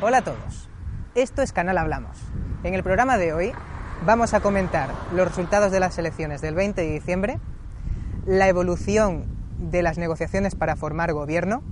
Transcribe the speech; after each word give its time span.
Hola 0.00 0.18
a 0.18 0.22
todos. 0.22 0.68
Esto 1.16 1.42
es 1.42 1.52
Canal 1.52 1.76
Hablamos. 1.76 2.16
En 2.62 2.74
el 2.74 2.84
programa 2.84 3.18
de 3.18 3.32
hoy 3.32 3.52
vamos 4.06 4.32
a 4.32 4.38
comentar 4.38 4.88
los 5.12 5.26
resultados 5.26 5.72
de 5.72 5.80
las 5.80 5.98
elecciones 5.98 6.40
del 6.40 6.54
20 6.54 6.80
de 6.80 6.92
diciembre, 6.92 7.40
la 8.24 8.46
evolución 8.46 9.24
de 9.58 9.82
las 9.82 9.98
negociaciones 9.98 10.54
para 10.54 10.76
formar 10.76 11.12
gobierno 11.12 11.64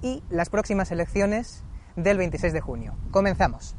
y 0.00 0.22
las 0.30 0.48
próximas 0.48 0.92
elecciones 0.92 1.64
del 1.96 2.18
26 2.18 2.52
de 2.52 2.60
junio. 2.60 2.94
Comenzamos. 3.10 3.74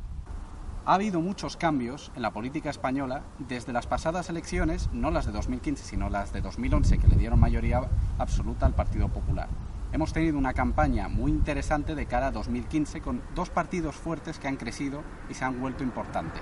Ha 0.85 0.95
habido 0.95 1.21
muchos 1.21 1.55
cambios 1.55 2.11
en 2.17 2.23
la 2.23 2.31
política 2.31 2.69
española 2.69 3.21
desde 3.39 3.71
las 3.71 3.87
pasadas 3.87 4.29
elecciones, 4.29 4.89
no 4.91 5.11
las 5.11 5.25
de 5.27 5.31
2015, 5.31 5.85
sino 5.85 6.09
las 6.09 6.33
de 6.33 6.41
2011, 6.41 6.97
que 6.97 7.07
le 7.07 7.15
dieron 7.15 7.39
mayoría 7.39 7.83
absoluta 8.17 8.65
al 8.65 8.73
Partido 8.73 9.07
Popular 9.07 9.47
hemos 9.91 10.13
tenido 10.13 10.37
una 10.37 10.53
campaña 10.53 11.07
muy 11.07 11.31
interesante 11.31 11.95
de 11.95 12.05
cara 12.05 12.27
a 12.27 12.31
2015 12.31 13.01
con 13.01 13.21
dos 13.35 13.49
partidos 13.49 13.95
fuertes 13.95 14.39
que 14.39 14.47
han 14.47 14.57
crecido 14.57 15.03
y 15.29 15.33
se 15.33 15.45
han 15.45 15.59
vuelto 15.59 15.83
importantes. 15.83 16.41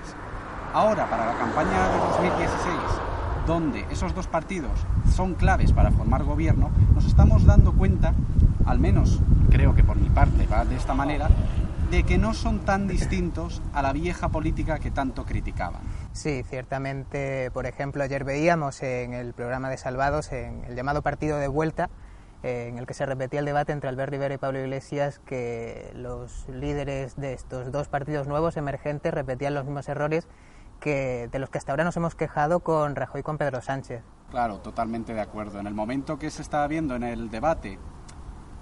Ahora, 0.73 1.09
para 1.09 1.27
la 1.27 1.37
campaña 1.37 1.89
de 1.89 1.97
2016, 1.97 2.75
donde 3.47 3.85
esos 3.91 4.13
dos 4.13 4.27
partidos 4.27 4.71
son 5.13 5.35
claves 5.35 5.71
para 5.71 5.91
formar 5.91 6.23
gobierno, 6.23 6.71
nos 6.93 7.05
estamos 7.05 7.45
dando 7.45 7.73
cuenta, 7.73 8.13
al 8.65 8.79
menos 8.79 9.21
creo 9.49 9.75
que 9.75 9.83
por 9.83 9.97
mi 9.97 10.09
parte 10.09 10.47
va 10.47 10.65
de 10.65 10.75
esta 10.75 10.93
manera, 10.93 11.29
de 11.91 12.03
que 12.03 12.17
no 12.17 12.33
son 12.33 12.59
tan 12.65 12.87
distintos 12.87 13.61
a 13.73 13.83
la 13.83 13.93
vieja 13.93 14.29
política 14.29 14.79
que 14.79 14.89
tanto 14.89 15.23
criticaban. 15.23 15.81
Sí, 16.13 16.43
ciertamente, 16.43 17.51
por 17.51 17.67
ejemplo, 17.67 18.03
ayer 18.03 18.23
veíamos 18.23 18.81
en 18.81 19.13
el 19.13 19.33
programa 19.33 19.69
de 19.69 19.77
Salvados, 19.77 20.31
en 20.31 20.63
el 20.65 20.75
llamado 20.75 21.03
Partido 21.03 21.37
de 21.37 21.47
Vuelta, 21.47 21.89
eh, 22.43 22.67
en 22.69 22.77
el 22.77 22.85
que 22.85 22.93
se 22.93 23.05
repetía 23.05 23.39
el 23.39 23.45
debate 23.45 23.71
entre 23.71 23.89
Albert 23.89 24.11
Rivera 24.11 24.33
y 24.33 24.37
Pablo 24.37 24.59
Iglesias, 24.59 25.19
que 25.19 25.91
los 25.95 26.47
líderes 26.49 27.15
de 27.15 27.33
estos 27.33 27.71
dos 27.71 27.87
partidos 27.87 28.27
nuevos 28.27 28.57
emergentes 28.57 29.13
repetían 29.13 29.53
los 29.53 29.65
mismos 29.65 29.89
errores 29.89 30.27
que 30.79 31.29
de 31.31 31.39
los 31.39 31.49
que 31.49 31.57
hasta 31.57 31.71
ahora 31.71 31.83
nos 31.83 31.97
hemos 31.97 32.15
quejado 32.15 32.59
con 32.59 32.95
Rajoy 32.95 33.21
y 33.21 33.23
con 33.23 33.37
Pedro 33.37 33.61
Sánchez. 33.61 34.03
Claro, 34.29 34.59
totalmente 34.59 35.13
de 35.13 35.21
acuerdo. 35.21 35.59
En 35.59 35.67
el 35.67 35.73
momento 35.73 36.19
que 36.19 36.29
se 36.29 36.41
estaba 36.41 36.67
viendo 36.67 36.95
en 36.95 37.03
el 37.03 37.29
debate 37.29 37.79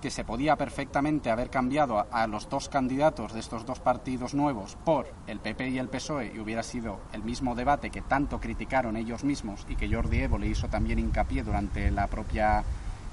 que 0.01 0.11
se 0.11 0.25
podía 0.25 0.57
perfectamente 0.57 1.31
haber 1.31 1.49
cambiado 1.49 1.97
a, 1.97 2.07
a, 2.11 2.27
los 2.27 2.49
dos 2.49 2.67
candidatos 2.67 3.31
de 3.31 3.39
estos 3.39 3.65
dos 3.65 3.79
partidos 3.79 4.33
nuevos 4.33 4.75
por 4.83 5.07
el 5.27 5.39
PP 5.39 5.69
y 5.69 5.79
el 5.79 5.87
PSOE 5.87 6.33
y 6.35 6.39
hubiera 6.39 6.61
sido 6.61 6.99
el 7.13 7.23
mismo 7.23 7.55
debate 7.55 7.89
que 7.89 8.01
tanto 8.01 8.41
criticaron 8.41 8.97
ellos 8.97 9.23
mismos 9.23 9.65
y 9.69 9.77
que 9.77 9.89
Jordi 9.89 10.19
Evo 10.19 10.37
le 10.37 10.47
hizo 10.47 10.67
también 10.67 10.99
hincapié 10.99 11.41
durante 11.41 11.89
la 11.89 12.07
propia 12.07 12.65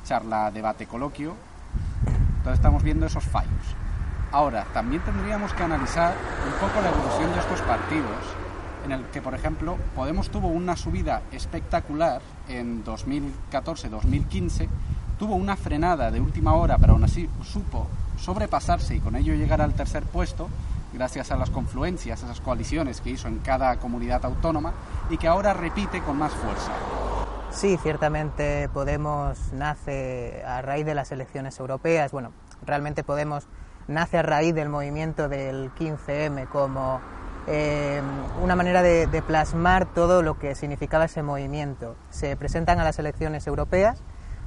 charla, 0.04 0.50
debate, 0.50 0.86
coloquio. 0.86 1.34
Entonces 2.38 2.54
estamos 2.54 2.82
viendo 2.82 3.06
esos 3.06 3.24
fallos. 3.24 3.76
Ahora, 4.32 4.64
también 4.72 5.02
tendríamos 5.02 5.52
que 5.52 5.62
analizar 5.64 6.14
un 6.46 6.52
poco 6.60 6.80
la 6.80 6.90
evolución 6.90 7.32
de 7.32 7.40
estos 7.40 7.60
partidos, 7.62 8.24
en 8.84 8.92
el 8.92 9.04
que, 9.06 9.20
por 9.20 9.34
ejemplo, 9.34 9.76
Podemos 9.94 10.30
tuvo 10.30 10.48
una 10.48 10.76
subida 10.76 11.22
espectacular 11.32 12.22
en 12.48 12.84
2014-2015, 12.84 14.68
tuvo 15.18 15.34
una 15.34 15.56
frenada 15.56 16.10
de 16.10 16.20
última 16.20 16.54
hora, 16.54 16.78
pero 16.78 16.94
aún 16.94 17.04
así 17.04 17.28
supo 17.42 17.88
sobrepasarse 18.18 18.94
y 18.94 19.00
con 19.00 19.16
ello 19.16 19.34
llegar 19.34 19.60
al 19.60 19.74
tercer 19.74 20.04
puesto, 20.04 20.48
gracias 20.92 21.30
a 21.30 21.36
las 21.36 21.50
confluencias, 21.50 22.22
a 22.22 22.26
esas 22.26 22.40
coaliciones 22.40 23.00
que 23.00 23.10
hizo 23.10 23.28
en 23.28 23.38
cada 23.40 23.76
comunidad 23.76 24.24
autónoma, 24.24 24.72
y 25.10 25.18
que 25.18 25.28
ahora 25.28 25.52
repite 25.52 26.00
con 26.02 26.18
más 26.18 26.32
fuerza. 26.32 26.70
Sí, 27.52 27.76
ciertamente 27.82 28.68
Podemos 28.72 29.52
nace 29.52 30.42
a 30.46 30.62
raíz 30.62 30.86
de 30.86 30.94
las 30.94 31.12
elecciones 31.12 31.58
europeas. 31.58 32.12
Bueno, 32.12 32.32
realmente 32.64 33.02
Podemos 33.02 33.46
nace 33.88 34.18
a 34.18 34.22
raíz 34.22 34.54
del 34.54 34.68
movimiento 34.68 35.28
del 35.28 35.70
15M 35.74 36.48
como 36.48 37.00
eh, 37.46 38.00
una 38.42 38.54
manera 38.54 38.82
de, 38.82 39.06
de, 39.06 39.22
plasmar 39.22 39.86
todo 39.86 40.22
lo 40.22 40.38
que 40.38 40.54
significaba 40.54 41.06
ese 41.06 41.22
movimiento. 41.22 41.96
Se 42.10 42.36
presentan 42.36 42.78
a 42.78 42.84
las 42.84 42.98
elecciones 42.98 43.46
europeas 43.46 44.02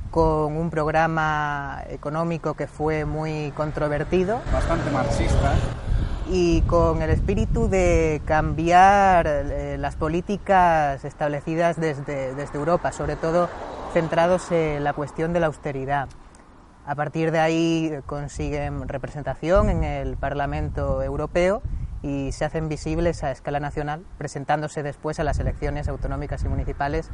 con 0.09 0.55
un 0.55 0.69
programa 0.69 1.83
económico 1.89 2.53
que 2.53 2.67
fue 2.67 3.03
muy 3.03 3.51
controvertido. 3.55 4.39
Bastante 4.51 4.89
marxista 4.91 5.53
y 6.29 6.61
con 6.61 7.01
el 7.01 7.09
espíritu 7.09 7.67
de 7.67 8.22
cambiar 8.25 9.28
eh, 9.28 9.78
las 9.78 9.95
políticas 9.95 11.03
establecidas 11.03 11.79
desde, 11.79 12.34
desde, 12.35 12.57
Europa, 12.57 12.91
sobre 12.91 13.16
todo 13.16 13.50
centrados 13.94 14.51
en 14.51 14.84
la 14.84 14.94
cuestión 14.94 15.34
de 15.34 15.39
la 15.39 15.47
austeridad. 15.47 16.07
A 16.85 16.95
partir 16.95 17.31
de 17.31 17.39
ahí 17.39 18.00
consiguen 18.06 18.88
representación 18.88 19.69
en 19.69 19.84
el 19.84 20.17
Parlamento 20.17 21.01
Europeo 21.01 21.61
y 22.01 22.34
se 22.34 22.44
hacen 22.44 22.67
visibles 22.67 23.23
a 23.23 23.31
escala 23.31 23.59
nacional, 23.59 24.03
presentándose 24.17 24.84
después 24.84 25.19
a 25.19 25.23
las 25.23 25.40
elecciones 25.40 25.88
autonómicas 25.88 26.44
y 26.44 26.50
municipales 26.50 27.09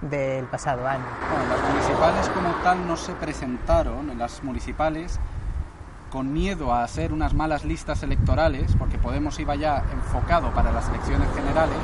del 0.00 0.46
pasado 0.46 0.86
año. 0.86 1.04
Bueno, 1.30 1.48
las 1.48 1.70
municipales 1.70 2.28
como 2.30 2.50
tal 2.62 2.86
no 2.86 2.96
se 2.96 3.12
presentaron, 3.12 4.10
en 4.10 4.18
las 4.18 4.42
municipales 4.42 5.20
con 6.12 6.30
miedo 6.30 6.74
a 6.74 6.84
hacer 6.84 7.10
unas 7.10 7.32
malas 7.32 7.64
listas 7.64 8.02
electorales, 8.02 8.76
porque 8.78 8.98
Podemos 8.98 9.40
iba 9.40 9.56
ya 9.56 9.82
enfocado 9.92 10.52
para 10.52 10.70
las 10.70 10.86
elecciones 10.90 11.26
generales, 11.34 11.78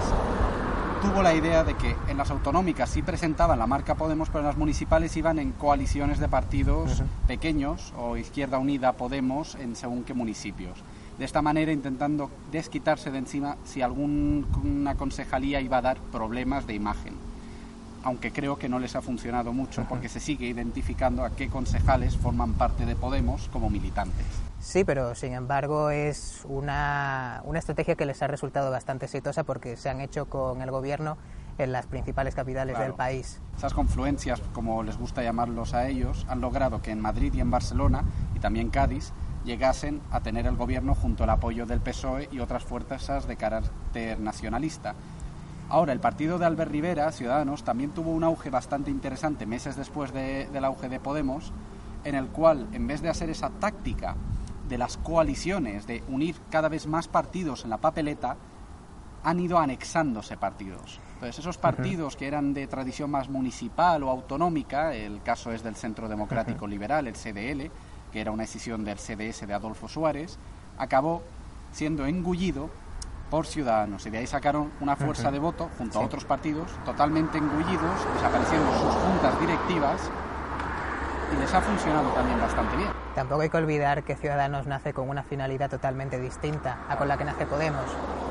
tuvo 1.01 1.23
la 1.23 1.35
idea 1.35 1.65
de 1.65 1.75
que 1.75 1.97
en 2.09 2.19
las 2.19 2.31
autonómicas 2.31 2.91
sí 2.91 3.01
presentaban 3.01 3.59
la 3.59 3.67
marca 3.67 3.95
Podemos, 3.95 4.29
pero 4.29 4.41
en 4.41 4.49
las 4.49 4.59
municipales 4.59 5.17
iban 5.17 5.39
en 5.39 5.53
coaliciones 5.53 6.19
de 6.19 6.29
partidos 6.29 7.01
uh 7.01 7.05
-huh. 7.05 7.27
pequeños 7.27 7.95
o 7.97 8.19
Izquierda 8.19 8.59
Unida 8.59 8.93
Podemos 8.93 9.55
en 9.55 9.75
según 9.75 10.05
qué 10.05 10.13
municipios. 10.13 10.79
De 11.19 11.25
esta 11.25 11.41
manera 11.41 11.73
intentando 11.73 12.31
desquitarse 12.53 13.11
de 13.11 13.19
encima 13.19 13.57
si 13.65 13.81
alguna 13.81 14.95
concejalía 14.97 15.63
iba 15.63 15.79
a 15.79 15.83
dar 15.83 15.99
problemas 16.13 16.67
de 16.67 16.75
imagen 16.75 17.28
aunque 18.03 18.33
creo 18.33 18.59
que 18.59 18.69
no 18.69 18.79
les 18.79 18.97
ha 18.97 19.03
funcionado 19.03 19.53
mucho 19.53 19.85
porque 19.89 20.09
se 20.09 20.21
sigue 20.21 20.47
identificando 20.47 21.25
a 21.25 21.31
qué 21.31 21.49
concejales 21.49 22.17
forman 22.17 22.55
parte 22.55 22.87
de 22.87 22.97
Podemos 22.97 23.49
como 23.49 23.71
militantes. 23.71 24.27
Sí, 24.61 24.85
pero 24.85 25.15
sin 25.15 25.33
embargo 25.33 25.91
es 25.91 26.45
una, 26.49 27.43
una 27.45 27.59
estrategia 27.59 27.95
que 27.95 28.07
les 28.07 28.23
ha 28.23 28.27
resultado 28.27 28.71
bastante 28.71 29.07
exitosa 29.07 29.45
porque 29.45 29.77
se 29.77 29.89
han 29.89 30.01
hecho 30.01 30.27
con 30.27 30.63
el 30.63 30.71
gobierno 30.71 31.17
en 31.59 31.73
las 31.73 31.87
principales 31.87 32.35
capitales 32.35 32.75
claro. 32.75 32.91
del 32.91 32.97
país. 32.97 33.41
Esas 33.57 33.75
confluencias, 33.75 34.41
como 34.53 34.83
les 34.83 34.97
gusta 34.97 35.23
llamarlos 35.23 35.75
a 35.75 35.89
ellos, 35.89 36.25
han 36.29 36.41
logrado 36.41 36.81
que 36.81 36.93
en 36.93 37.01
Madrid 37.01 37.35
y 37.35 37.41
en 37.41 37.51
Barcelona 37.51 38.05
y 38.35 38.39
también 38.39 38.71
Cádiz 38.71 39.13
llegasen 39.45 40.01
a 40.11 40.21
tener 40.21 40.47
el 40.47 40.57
gobierno 40.57 40.95
junto 40.95 41.25
al 41.25 41.31
apoyo 41.31 41.67
del 41.67 41.81
PSOE 41.81 42.29
y 42.31 42.41
otras 42.41 42.65
fuerzas 42.65 43.27
de 43.27 43.37
carácter 43.37 44.21
nacionalista. 44.21 44.95
Ahora, 45.71 45.93
el 45.93 46.01
partido 46.01 46.39
de 46.39 46.47
Albert 46.47 46.71
Rivera, 46.71 47.13
Ciudadanos, 47.13 47.63
también 47.63 47.91
tuvo 47.91 48.11
un 48.11 48.25
auge 48.25 48.49
bastante 48.49 48.91
interesante 48.91 49.45
meses 49.45 49.77
después 49.77 50.13
de, 50.15 50.49
del 50.51 50.65
auge 50.65 50.89
de 50.89 50.99
Podemos, 50.99 51.53
en 52.05 52.15
el 52.15 52.29
cual, 52.29 52.69
en 52.73 52.87
vez 52.87 53.03
de 53.03 53.11
hacer 53.11 53.29
esa 53.29 53.51
táctica 53.51 54.17
de 54.67 54.79
las 54.79 54.97
coaliciones, 54.97 55.87
de 55.87 56.03
unir 56.09 56.37
cada 56.51 56.71
vez 56.71 56.87
más 56.87 57.07
partidos 57.07 57.65
en 57.65 57.71
la 57.71 57.77
papeleta, 57.77 58.37
han 59.25 59.41
ido 59.41 59.59
anexándose 59.59 60.39
partidos. 60.39 61.01
Entonces, 61.15 61.41
esos 61.41 61.59
partidos 61.59 62.17
que 62.17 62.29
eran 62.29 62.55
de 62.55 62.67
tradición 62.67 63.11
más 63.11 63.29
municipal 63.29 64.03
o 64.05 64.11
autonómica, 64.11 64.95
el 64.95 65.23
caso 65.23 65.53
es 65.53 65.63
del 65.63 65.77
Centro 65.77 66.09
Democrático 66.09 66.67
Liberal, 66.67 67.09
el 67.09 67.15
CDL, 67.15 67.71
que 68.11 68.21
era 68.21 68.31
una 68.31 68.45
decisión 68.45 68.85
del 68.85 68.99
CDS 68.99 69.47
de 69.47 69.53
Adolfo 69.53 69.87
Suárez, 69.87 70.39
acabó 70.79 71.23
siendo 71.73 72.07
engullido 72.07 72.71
por 73.31 73.47
Ciudadanos 73.47 74.07
y 74.07 74.11
de 74.11 74.19
ahí 74.19 74.27
sacaron 74.27 74.71
una 74.81 74.97
fuerza 74.97 75.25
uh 75.25 75.27
-huh. 75.27 75.33
de 75.33 75.39
voto 75.39 75.71
junto 75.79 75.99
sí. 75.99 76.03
a 76.03 76.07
otros 76.07 76.25
partidos 76.25 76.71
totalmente 76.85 77.39
engullidos, 77.39 78.07
desapareciendo 78.15 78.73
sus 78.73 78.95
juntas 78.95 79.41
directivas 79.41 80.11
y 81.33 81.41
les 81.41 81.53
ha 81.53 81.61
funcionado 81.61 82.09
también 82.11 82.41
bastante 82.41 82.77
bien. 82.77 82.89
Tampoco 83.15 83.43
hay 83.43 83.51
que 83.51 83.57
olvidar 83.57 84.03
que 84.03 84.17
Ciudadanos 84.17 84.67
nace 84.67 84.93
con 84.95 85.09
una 85.09 85.23
finalidad 85.23 85.69
totalmente 85.69 86.19
distinta 86.19 86.79
a 86.89 86.97
con 86.97 87.09
la 87.09 87.19
que 87.19 87.25
nace 87.25 87.47
Podemos. 87.47 87.85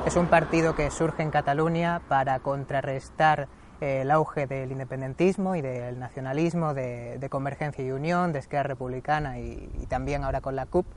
Es 0.06 0.16
un 0.16 0.28
partido 0.28 0.76
que 0.76 0.90
surge 0.90 1.22
en 1.22 1.30
Cataluña 1.32 2.02
para 2.08 2.40
contrarrestar 2.40 3.48
eh, 3.82 4.02
el 4.02 4.12
auge 4.12 4.48
del 4.48 4.72
independentismo 4.72 5.56
y 5.56 5.62
del 5.62 6.00
nacionalismo, 6.00 6.74
de, 6.74 7.20
de 7.20 7.30
Convergencia 7.30 7.84
y 7.86 7.92
Unión, 7.92 8.32
de 8.32 8.40
Esquerra 8.40 8.64
Republicana 8.64 9.38
y, 9.40 9.70
y 9.80 9.86
también 9.86 10.24
ahora 10.24 10.42
con 10.42 10.56
la 10.56 10.66
CUP 10.66 10.88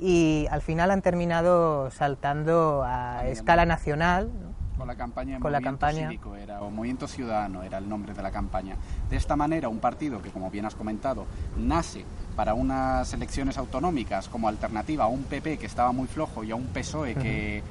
y 0.00 0.46
al 0.50 0.62
final 0.62 0.90
han 0.90 1.02
terminado 1.02 1.90
saltando 1.90 2.82
a 2.84 3.26
escala 3.26 3.66
nacional. 3.66 4.30
¿no? 4.32 4.52
Con 4.76 4.86
la 4.86 4.96
campaña 4.96 5.38
con 5.38 5.52
Movimiento 5.52 5.60
la 5.60 5.60
campaña. 5.60 6.08
Cívico 6.08 6.36
era, 6.36 6.62
o 6.62 6.70
Movimiento 6.70 7.06
Ciudadano 7.06 7.62
era 7.62 7.78
el 7.78 7.88
nombre 7.88 8.14
de 8.14 8.22
la 8.22 8.30
campaña. 8.30 8.76
De 9.08 9.16
esta 9.16 9.36
manera, 9.36 9.68
un 9.68 9.78
partido 9.78 10.20
que, 10.22 10.30
como 10.30 10.50
bien 10.50 10.64
has 10.64 10.74
comentado, 10.74 11.26
nace 11.56 12.04
para 12.34 12.54
unas 12.54 13.12
elecciones 13.12 13.58
autonómicas 13.58 14.28
como 14.28 14.48
alternativa 14.48 15.04
a 15.04 15.08
un 15.08 15.24
PP 15.24 15.58
que 15.58 15.66
estaba 15.66 15.92
muy 15.92 16.08
flojo 16.08 16.42
y 16.42 16.50
a 16.50 16.56
un 16.56 16.66
PSOE 16.66 17.14
que, 17.14 17.62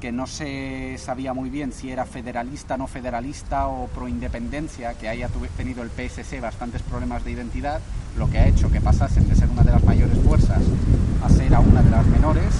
que 0.00 0.12
no 0.12 0.26
se 0.26 0.96
sabía 0.98 1.34
muy 1.34 1.50
bien 1.50 1.72
si 1.72 1.90
era 1.90 2.04
federalista, 2.04 2.76
no 2.76 2.86
federalista 2.86 3.68
o 3.68 3.88
pro 3.88 4.08
independencia, 4.08 4.94
que 4.94 5.08
haya 5.08 5.28
tenido 5.56 5.82
el 5.82 5.90
PSC 5.90 6.40
bastantes 6.40 6.82
problemas 6.82 7.24
de 7.24 7.32
identidad, 7.32 7.80
lo 8.16 8.30
que 8.30 8.38
ha 8.38 8.46
hecho 8.46 8.70
que 8.70 8.80
pasasen 8.80 9.28
de 9.28 9.34
ser 9.34 9.48
una 9.48 9.62
de 9.62 9.72
las 9.72 9.84
mayores 9.84 10.18
fuerzas 10.18 10.62
a 11.22 11.28
ser 11.28 11.54
a 11.54 11.60
una 11.60 11.82
de 11.82 11.90
las 11.90 12.06
menores 12.06 12.52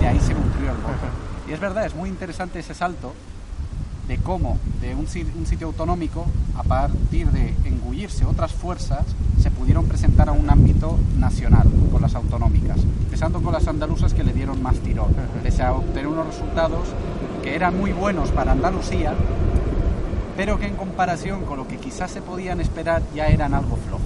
de 0.00 0.08
ahí 0.08 0.20
se 0.20 0.34
cumplió 0.34 0.70
el 0.70 0.78
voto. 0.78 0.92
Y 1.48 1.52
es 1.52 1.60
verdad, 1.60 1.84
es 1.84 1.94
muy 1.94 2.08
interesante 2.08 2.60
ese 2.60 2.72
salto 2.72 3.12
de 4.08 4.18
cómo 4.18 4.58
de 4.80 4.94
un, 4.94 5.06
sitio 5.06 5.68
autonómico, 5.68 6.26
a 6.56 6.62
partir 6.62 7.30
de 7.30 7.54
engullirse 7.64 8.24
otras 8.24 8.52
fuerzas, 8.52 9.04
se 9.40 9.50
pudieron 9.50 9.86
presentar 9.86 10.28
a 10.28 10.32
un 10.32 10.48
ámbito 10.50 10.98
nacional 11.18 11.68
con 11.90 12.02
las 12.02 12.14
autonómicas, 12.14 12.78
empezando 13.04 13.42
con 13.42 13.52
las 13.52 13.68
andaluzas 13.68 14.14
que 14.14 14.24
le 14.24 14.32
dieron 14.32 14.62
más 14.62 14.76
tirón, 14.78 15.14
pese 15.42 15.62
a 15.62 15.72
obtener 15.72 16.08
unos 16.08 16.26
resultados 16.26 16.88
que 17.42 17.54
eran 17.54 17.78
muy 17.78 17.92
buenos 17.92 18.30
para 18.30 18.52
Andalucía, 18.52 19.14
pero 20.36 20.58
que 20.58 20.66
en 20.66 20.76
comparación 20.76 21.44
con 21.44 21.58
lo 21.58 21.68
que 21.68 21.76
quizás 21.76 22.10
se 22.10 22.22
podían 22.22 22.60
esperar 22.60 23.02
ya 23.14 23.26
eran 23.26 23.54
algo 23.54 23.76
flojos. 23.76 24.02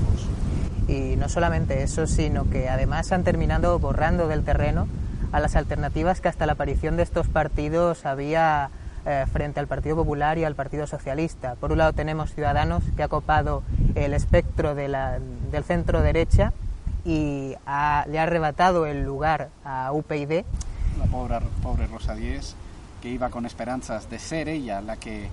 Y 0.88 1.16
no 1.16 1.28
solamente 1.28 1.82
eso, 1.82 2.06
sino 2.06 2.48
que 2.48 2.68
además 2.68 3.12
han 3.12 3.24
terminado 3.24 3.78
borrando 3.78 4.28
del 4.28 4.44
terreno 4.44 4.86
a 5.32 5.40
las 5.40 5.56
alternativas 5.56 6.20
que 6.20 6.28
hasta 6.28 6.46
la 6.46 6.52
aparición 6.52 6.96
de 6.96 7.02
estos 7.02 7.28
partidos 7.28 8.06
había 8.06 8.70
eh, 9.08 9.24
frente 9.32 9.60
al 9.60 9.68
Partido 9.68 9.94
Popular 9.94 10.36
y 10.36 10.42
al 10.42 10.56
Partido 10.56 10.86
Socialista. 10.88 11.54
Por 11.54 11.70
un 11.70 11.78
lado 11.78 11.92
tenemos 11.92 12.34
Ciudadanos, 12.34 12.82
que 12.96 13.04
ha 13.04 13.08
copado 13.08 13.62
el 13.94 14.12
espectro 14.12 14.74
de 14.74 14.88
la, 14.88 15.20
del 15.52 15.62
centro 15.62 16.02
derecha 16.02 16.52
y 17.04 17.54
le 17.54 18.18
ha 18.18 18.22
arrebatado 18.22 18.84
el 18.84 19.04
lugar 19.04 19.50
a 19.64 19.92
UPyD. 19.92 20.42
La 20.98 21.04
pobre, 21.08 21.38
pobre 21.62 21.86
Rosa 21.86 22.16
Díez, 22.16 22.56
que 23.00 23.08
iba 23.08 23.30
con 23.30 23.46
esperanzas 23.46 24.10
de 24.10 24.18
ser 24.18 24.48
ella 24.48 24.80
la 24.80 24.96
que 24.96 25.28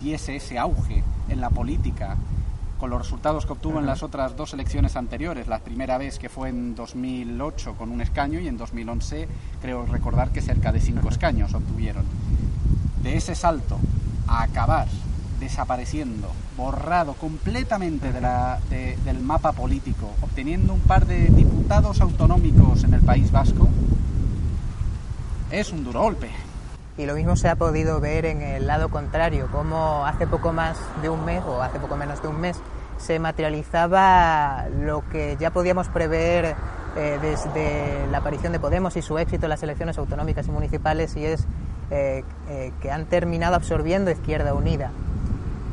diese 0.00 0.34
ese 0.34 0.58
auge 0.58 1.04
en 1.28 1.40
la 1.40 1.50
política 1.50 2.16
con 2.82 2.90
los 2.90 3.02
resultados 3.02 3.46
que 3.46 3.52
obtuvo 3.52 3.78
en 3.78 3.86
las 3.86 4.02
otras 4.02 4.36
dos 4.36 4.52
elecciones 4.52 4.96
anteriores. 4.96 5.46
La 5.46 5.60
primera 5.60 5.96
vez 5.96 6.18
que 6.18 6.28
fue 6.28 6.48
en 6.48 6.74
2008 6.74 7.74
con 7.74 7.92
un 7.92 8.00
escaño 8.00 8.40
y 8.40 8.48
en 8.48 8.56
2011 8.56 9.28
creo 9.60 9.86
recordar 9.86 10.30
que 10.30 10.40
cerca 10.40 10.72
de 10.72 10.80
cinco 10.80 11.08
escaños 11.08 11.54
obtuvieron 11.54 12.04
de 13.02 13.16
ese 13.16 13.34
salto 13.34 13.78
a 14.26 14.42
acabar 14.42 14.86
desapareciendo, 15.40 16.30
borrado 16.56 17.14
completamente 17.14 18.12
del 18.12 19.20
mapa 19.20 19.52
político, 19.52 20.10
obteniendo 20.20 20.74
un 20.74 20.80
par 20.80 21.06
de 21.06 21.26
diputados 21.26 22.00
autonómicos 22.00 22.84
en 22.84 22.94
el 22.94 23.00
País 23.00 23.32
Vasco, 23.32 23.68
es 25.50 25.72
un 25.72 25.84
duro 25.84 26.02
golpe. 26.02 26.30
Y 26.96 27.06
lo 27.06 27.14
mismo 27.14 27.36
se 27.36 27.48
ha 27.48 27.56
podido 27.56 28.00
ver 28.00 28.26
en 28.26 28.42
el 28.42 28.66
lado 28.66 28.88
contrario, 28.88 29.48
como 29.50 30.06
hace 30.06 30.26
poco 30.26 30.52
más 30.52 30.78
de 31.00 31.08
un 31.08 31.24
mes, 31.24 31.42
o 31.44 31.62
hace 31.62 31.80
poco 31.80 31.96
menos 31.96 32.22
de 32.22 32.28
un 32.28 32.40
mes, 32.40 32.58
se 32.98 33.18
materializaba 33.18 34.66
lo 34.68 35.02
que 35.08 35.36
ya 35.40 35.50
podíamos 35.50 35.88
prever 35.88 36.54
eh, 36.96 37.18
desde 37.20 38.06
la 38.10 38.18
aparición 38.18 38.52
de 38.52 38.60
Podemos 38.60 38.96
y 38.96 39.02
su 39.02 39.18
éxito 39.18 39.46
en 39.46 39.50
las 39.50 39.62
elecciones 39.62 39.98
autonómicas 39.98 40.46
y 40.46 40.50
municipales, 40.52 41.16
y 41.16 41.24
es 41.24 41.46
eh, 41.94 42.24
eh, 42.48 42.72
que 42.80 42.90
han 42.90 43.04
terminado 43.04 43.54
absorbiendo 43.54 44.10
Izquierda 44.10 44.54
Unida. 44.54 44.90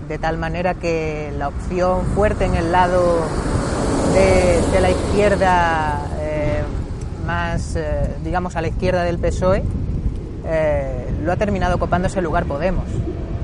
De 0.09 0.17
tal 0.17 0.37
manera 0.37 0.73
que 0.73 1.31
la 1.37 1.47
opción 1.47 2.07
fuerte 2.07 2.43
en 2.43 2.55
el 2.55 2.73
lado 2.73 3.21
de, 4.13 4.81
la 4.81 4.89
izquierda, 4.91 6.01
eh, 6.19 6.61
más, 7.25 7.77
digamos, 8.21 8.57
a 8.57 8.61
la 8.61 8.67
izquierda 8.67 9.03
del 9.03 9.17
PSOE, 9.17 9.63
lo 11.23 11.31
ha 11.31 11.37
terminado 11.37 11.77
ocupando 11.77 12.09
ese 12.09 12.21
lugar 12.21 12.43
Podemos. 12.43 12.83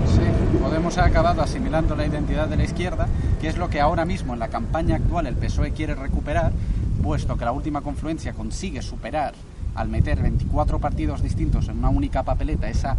Sí, 0.08 0.60
Podemos 0.62 0.98
ha 0.98 1.06
acabado 1.06 1.42
asimilando 1.42 1.96
la 1.96 2.06
identidad 2.06 2.50
de 2.50 2.58
la 2.58 2.66
izquierda, 2.66 3.08
que 3.40 3.48
es 3.48 3.56
lo 3.58 3.70
que 3.70 3.80
ahora 3.80 4.04
mismo 4.04 4.34
en 4.34 4.40
la 4.40 4.50
campaña 4.50 4.98
actual 4.98 5.28
el 5.28 5.36
PSOE 5.36 5.72
quiere 5.72 5.96
recuperar, 5.96 6.52
puesto 7.02 7.38
que 7.38 7.46
la 7.46 7.54
última 7.54 7.80
confluencia 7.80 8.34
consigue 8.34 8.82
superar 8.82 9.34
al 9.76 9.90
meter 9.90 10.22
24 10.22 10.80
partidos 10.80 11.22
distintos 11.22 11.68
en 11.68 11.78
una 11.78 11.90
única 11.90 12.24
papeleta, 12.24 12.70
esa, 12.70 12.98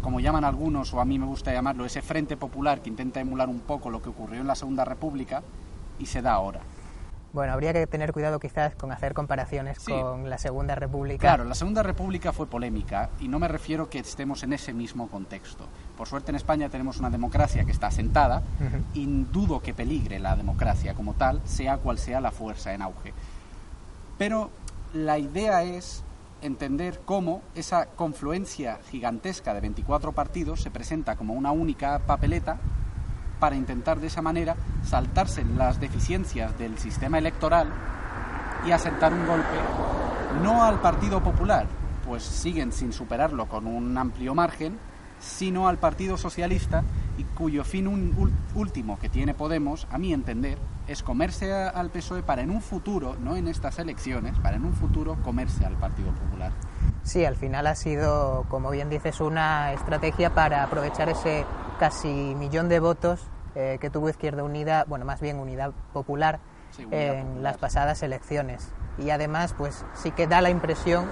como 0.00 0.20
llaman 0.20 0.44
algunos, 0.44 0.94
o 0.94 1.00
a 1.00 1.04
mí 1.04 1.18
me 1.18 1.26
gusta 1.26 1.52
llamarlo, 1.52 1.84
ese 1.84 2.02
frente 2.02 2.36
popular 2.36 2.80
que 2.80 2.88
intenta 2.88 3.20
emular 3.20 3.48
un 3.48 3.60
poco 3.60 3.90
lo 3.90 4.00
que 4.00 4.08
ocurrió 4.08 4.40
en 4.40 4.46
la 4.46 4.54
Segunda 4.54 4.84
República 4.84 5.42
y 5.98 6.06
se 6.06 6.22
da 6.22 6.32
ahora. 6.32 6.60
Bueno, 7.32 7.52
habría 7.52 7.74
que 7.74 7.86
tener 7.86 8.12
cuidado 8.12 8.40
quizás 8.40 8.74
con 8.74 8.90
hacer 8.90 9.12
comparaciones 9.12 9.78
con 9.80 10.30
la 10.30 10.38
Segunda 10.38 10.74
República. 10.74 11.20
Claro, 11.20 11.44
la 11.44 11.54
Segunda 11.54 11.82
República 11.82 12.32
fue 12.32 12.46
polémica 12.46 13.10
y 13.20 13.28
no 13.28 13.38
me 13.38 13.48
refiero 13.48 13.90
que 13.90 13.98
estemos 13.98 14.42
en 14.44 14.54
ese 14.54 14.72
mismo 14.72 15.08
contexto. 15.08 15.66
Por 15.98 16.08
suerte 16.08 16.30
en 16.30 16.36
España 16.36 16.70
tenemos 16.70 16.98
una 16.98 17.10
democracia 17.10 17.64
que 17.64 17.72
está 17.72 17.88
asentada 17.88 18.42
y 18.94 19.06
dudo 19.30 19.60
que 19.60 19.74
peligre 19.74 20.18
la 20.18 20.36
democracia 20.36 20.94
como 20.94 21.14
tal, 21.14 21.42
sea 21.44 21.76
cual 21.76 21.98
sea 21.98 22.20
la 22.20 22.30
fuerza 22.30 22.72
en 22.72 22.80
auge. 22.80 23.12
Pero 24.16 24.50
la 24.92 25.18
idea 25.18 25.62
es 25.62 26.02
entender 26.40 27.00
cómo 27.04 27.42
esa 27.54 27.86
confluencia 27.86 28.78
gigantesca 28.90 29.54
de 29.54 29.60
24 29.60 30.12
partidos 30.12 30.62
se 30.62 30.70
presenta 30.70 31.16
como 31.16 31.34
una 31.34 31.52
única 31.52 31.98
papeleta 32.00 32.58
para 33.40 33.56
intentar 33.56 34.00
de 34.00 34.06
esa 34.06 34.22
manera 34.22 34.56
saltarse 34.84 35.44
las 35.44 35.80
deficiencias 35.80 36.56
del 36.58 36.78
sistema 36.78 37.18
electoral 37.18 37.72
y 38.66 38.70
asentar 38.70 39.12
un 39.12 39.26
golpe 39.26 39.58
no 40.42 40.64
al 40.64 40.80
Partido 40.80 41.22
Popular, 41.22 41.66
pues 42.06 42.22
siguen 42.22 42.72
sin 42.72 42.92
superarlo 42.92 43.46
con 43.46 43.66
un 43.66 43.96
amplio 43.96 44.34
margen, 44.34 44.78
sino 45.20 45.68
al 45.68 45.78
Partido 45.78 46.16
Socialista 46.16 46.84
y 47.18 47.24
cuyo 47.24 47.64
fin 47.64 48.14
último 48.54 48.98
que 48.98 49.08
tiene 49.08 49.34
Podemos, 49.34 49.86
a 49.90 49.98
mi 49.98 50.12
entender, 50.12 50.56
es 50.86 51.02
comerse 51.02 51.52
al 51.52 51.90
PSOE 51.90 52.22
para 52.22 52.42
en 52.42 52.50
un 52.50 52.62
futuro, 52.62 53.16
no 53.20 53.36
en 53.36 53.48
estas 53.48 53.78
elecciones, 53.78 54.38
para 54.38 54.56
en 54.56 54.64
un 54.64 54.72
futuro 54.72 55.16
comerse 55.22 55.66
al 55.66 55.76
Partido 55.76 56.12
Popular. 56.12 56.52
Sí, 57.02 57.24
al 57.24 57.36
final 57.36 57.66
ha 57.66 57.74
sido, 57.74 58.46
como 58.48 58.70
bien 58.70 58.88
dices, 58.88 59.20
una 59.20 59.72
estrategia 59.72 60.34
para 60.34 60.62
aprovechar 60.62 61.08
ese 61.08 61.44
casi 61.78 62.08
millón 62.08 62.68
de 62.68 62.80
votos 62.80 63.26
eh, 63.54 63.78
que 63.80 63.90
tuvo 63.90 64.08
Izquierda 64.08 64.44
Unida, 64.44 64.84
bueno, 64.86 65.04
más 65.04 65.20
bien 65.20 65.38
Unidad 65.38 65.72
Popular, 65.92 66.38
en 66.90 67.42
las 67.42 67.58
pasadas 67.58 68.02
elecciones. 68.02 68.68
Y 68.98 69.10
además, 69.10 69.54
pues 69.56 69.84
sí 69.94 70.12
que 70.12 70.26
da 70.26 70.40
la 70.40 70.50
impresión 70.50 71.06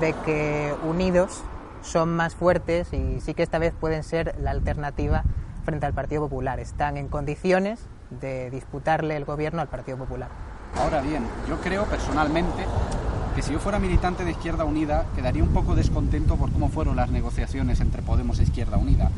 de 0.00 0.14
que 0.24 0.74
unidos 0.84 1.42
son 1.86 2.14
más 2.14 2.34
fuertes 2.34 2.92
y 2.92 3.20
sí 3.20 3.34
que 3.34 3.42
esta 3.42 3.58
vez 3.58 3.72
pueden 3.78 4.02
ser 4.02 4.34
la 4.40 4.50
alternativa 4.50 5.24
frente 5.64 5.86
al 5.86 5.94
Partido 5.94 6.22
Popular. 6.22 6.60
Están 6.60 6.96
en 6.96 7.08
condiciones 7.08 7.80
de 8.10 8.50
disputarle 8.50 9.16
el 9.16 9.24
gobierno 9.24 9.60
al 9.60 9.68
Partido 9.68 9.96
Popular. 9.96 10.28
Ahora 10.76 11.00
bien, 11.00 11.24
yo 11.48 11.58
creo 11.60 11.84
personalmente 11.84 12.64
que 13.34 13.42
si 13.42 13.52
yo 13.52 13.58
fuera 13.58 13.78
militante 13.78 14.24
de 14.24 14.32
Izquierda 14.32 14.64
Unida 14.64 15.06
quedaría 15.14 15.42
un 15.42 15.50
poco 15.50 15.74
descontento 15.74 16.36
por 16.36 16.52
cómo 16.52 16.68
fueron 16.68 16.96
las 16.96 17.10
negociaciones 17.10 17.80
entre 17.80 18.02
Podemos 18.02 18.38
e 18.38 18.44
Izquierda 18.44 18.76
Unida. 18.76 19.10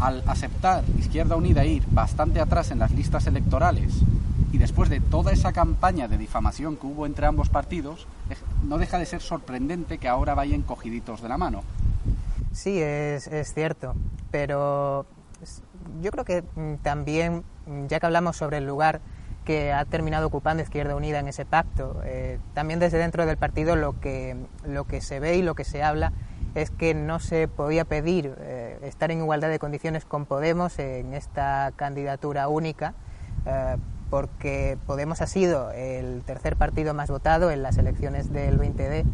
Al 0.00 0.22
aceptar 0.26 0.84
Izquierda 0.98 1.36
Unida 1.36 1.64
ir 1.64 1.84
bastante 1.90 2.40
atrás 2.40 2.70
en 2.70 2.78
las 2.78 2.92
listas 2.92 3.26
electorales 3.26 4.02
y 4.52 4.58
después 4.58 4.90
de 4.90 5.00
toda 5.00 5.32
esa 5.32 5.52
campaña 5.52 6.08
de 6.08 6.18
difamación 6.18 6.76
que 6.76 6.86
hubo 6.86 7.06
entre 7.06 7.26
ambos 7.26 7.48
partidos, 7.48 8.06
no 8.64 8.78
deja 8.78 8.98
de 8.98 9.06
ser 9.06 9.20
sorprendente 9.20 9.98
que 9.98 10.08
ahora 10.08 10.34
vayan 10.34 10.62
cogiditos 10.62 11.22
de 11.22 11.28
la 11.28 11.38
mano. 11.38 11.62
Sí, 12.52 12.80
es, 12.80 13.28
cierto, 13.54 13.94
pero 14.30 15.06
yo 16.00 16.10
creo 16.10 16.24
que 16.24 16.42
mm, 16.42 16.76
también, 16.82 17.44
mm, 17.66 17.86
ya 17.86 17.98
que 17.98 18.06
hablamos 18.06 18.36
sobre 18.36 18.58
el 18.58 18.66
lugar 18.66 19.00
que 19.44 19.72
ha 19.72 19.84
terminado 19.84 20.26
ocupando 20.26 20.62
Izquierda 20.62 20.94
Unida 20.94 21.18
en 21.18 21.28
ese 21.28 21.44
pacto, 21.44 22.00
eh, 22.04 22.38
también 22.54 22.78
desde 22.78 22.98
dentro 22.98 23.26
del 23.26 23.36
partido 23.36 23.74
lo 23.74 23.98
que, 23.98 24.36
lo 24.64 24.84
que 24.84 25.00
se 25.00 25.18
ve 25.18 25.36
y 25.36 25.42
lo 25.42 25.54
que 25.54 25.64
se 25.64 25.82
habla 25.82 26.12
es 26.54 26.70
que 26.70 26.94
no 26.94 27.18
se 27.18 27.48
podía 27.48 27.84
pedir 27.84 28.34
eh, 28.40 28.78
estar 28.82 29.10
en 29.10 29.18
igualdad 29.18 29.48
de 29.48 29.58
condiciones 29.58 30.04
con 30.04 30.26
Podemos 30.26 30.78
en 30.78 31.14
esta 31.14 31.72
candidatura 31.76 32.48
única, 32.48 32.94
eh, 33.46 33.76
porque 34.12 34.76
Podemos 34.86 35.22
ha 35.22 35.26
sido 35.26 35.70
el 35.70 36.20
tercer 36.26 36.56
partido 36.56 36.92
más 36.92 37.08
votado 37.08 37.50
en 37.50 37.62
las 37.62 37.78
elecciones 37.78 38.30
del 38.30 38.60
20D 38.60 39.06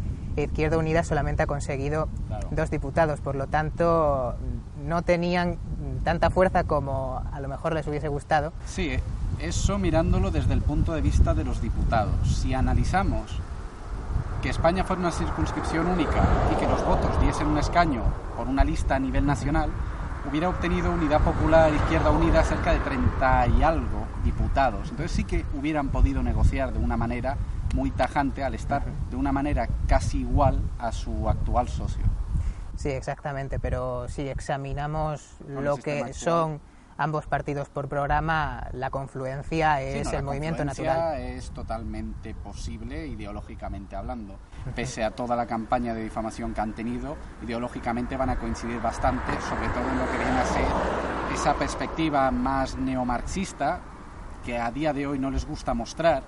Izquierda 0.43 0.77
Unida 0.77 1.03
solamente 1.03 1.43
ha 1.43 1.47
conseguido 1.47 2.09
dos 2.51 2.69
diputados, 2.69 3.21
por 3.21 3.35
lo 3.35 3.47
tanto 3.47 4.35
no 4.85 5.01
tenían 5.01 5.57
tanta 6.03 6.29
fuerza 6.29 6.65
como 6.65 7.23
a 7.31 7.39
lo 7.39 7.47
mejor 7.47 7.73
les 7.73 7.87
hubiese 7.87 8.09
gustado. 8.09 8.51
Sí, 8.65 8.97
eso 9.39 9.77
mirándolo 9.77 10.31
desde 10.31 10.53
el 10.53 10.61
punto 10.61 10.93
de 10.93 11.01
vista 11.01 11.33
de 11.33 11.43
los 11.43 11.61
diputados. 11.61 12.41
Si 12.41 12.53
analizamos 12.53 13.39
que 14.41 14.49
España 14.49 14.83
fuera 14.83 15.01
una 15.01 15.11
circunscripción 15.11 15.87
única 15.87 16.25
y 16.51 16.55
que 16.59 16.67
los 16.67 16.85
votos 16.85 17.19
diesen 17.21 17.47
un 17.47 17.57
escaño 17.57 18.03
por 18.35 18.47
una 18.47 18.63
lista 18.63 18.95
a 18.95 18.99
nivel 18.99 19.25
nacional, 19.25 19.69
hubiera 20.29 20.49
obtenido 20.49 20.91
Unidad 20.91 21.21
Popular 21.21 21.73
Izquierda 21.73 22.11
Unida 22.11 22.43
cerca 22.43 22.71
de 22.71 22.79
30 22.79 23.47
y 23.47 23.63
algo 23.63 24.05
diputados. 24.23 24.89
Entonces 24.91 25.11
sí 25.11 25.23
que 25.23 25.43
hubieran 25.57 25.89
podido 25.89 26.21
negociar 26.21 26.71
de 26.71 26.79
una 26.79 26.97
manera 26.97 27.37
muy 27.73 27.89
tajante 27.89 28.43
al 28.43 28.53
estar 28.53 28.83
de 29.09 29.15
una 29.15 29.31
manera 29.31 29.67
casi 29.87 30.19
igual 30.19 30.61
a 30.77 30.91
su 30.91 31.27
actual 31.27 31.67
socio. 31.67 32.03
Sí, 32.75 32.89
exactamente, 32.89 33.59
pero 33.59 34.07
si 34.07 34.27
examinamos 34.27 35.35
lo 35.47 35.77
que 35.77 36.13
son 36.13 36.61
ambos 36.99 37.25
partidos 37.27 37.69
por 37.69 37.87
programa, 37.87 38.67
la 38.73 38.89
confluencia 38.89 39.81
es 39.81 40.11
el 40.11 40.21
movimiento 40.21 40.65
natural. 40.65 41.17
Es 41.17 41.51
totalmente 41.51 42.35
posible 42.35 43.07
ideológicamente 43.07 43.95
hablando. 43.95 44.37
Pese 44.75 45.03
a 45.05 45.11
toda 45.11 45.35
la 45.37 45.47
campaña 45.47 45.93
de 45.93 46.03
difamación 46.03 46.53
que 46.53 46.59
han 46.59 46.73
tenido, 46.73 47.15
ideológicamente 47.41 48.17
van 48.17 48.31
a 48.31 48.35
coincidir 48.35 48.81
bastante, 48.81 49.31
sobre 49.41 49.69
todo 49.69 49.89
en 49.89 49.97
lo 49.97 50.11
que 50.11 50.17
viene 50.17 50.39
a 50.39 50.45
ser 50.45 50.67
esa 51.33 51.53
perspectiva 51.53 52.29
más 52.31 52.77
neomarxista 52.77 53.79
que 54.43 54.57
a 54.57 54.69
día 54.69 54.91
de 54.91 55.07
hoy 55.07 55.19
no 55.19 55.31
les 55.31 55.45
gusta 55.45 55.73
mostrar, 55.73 56.23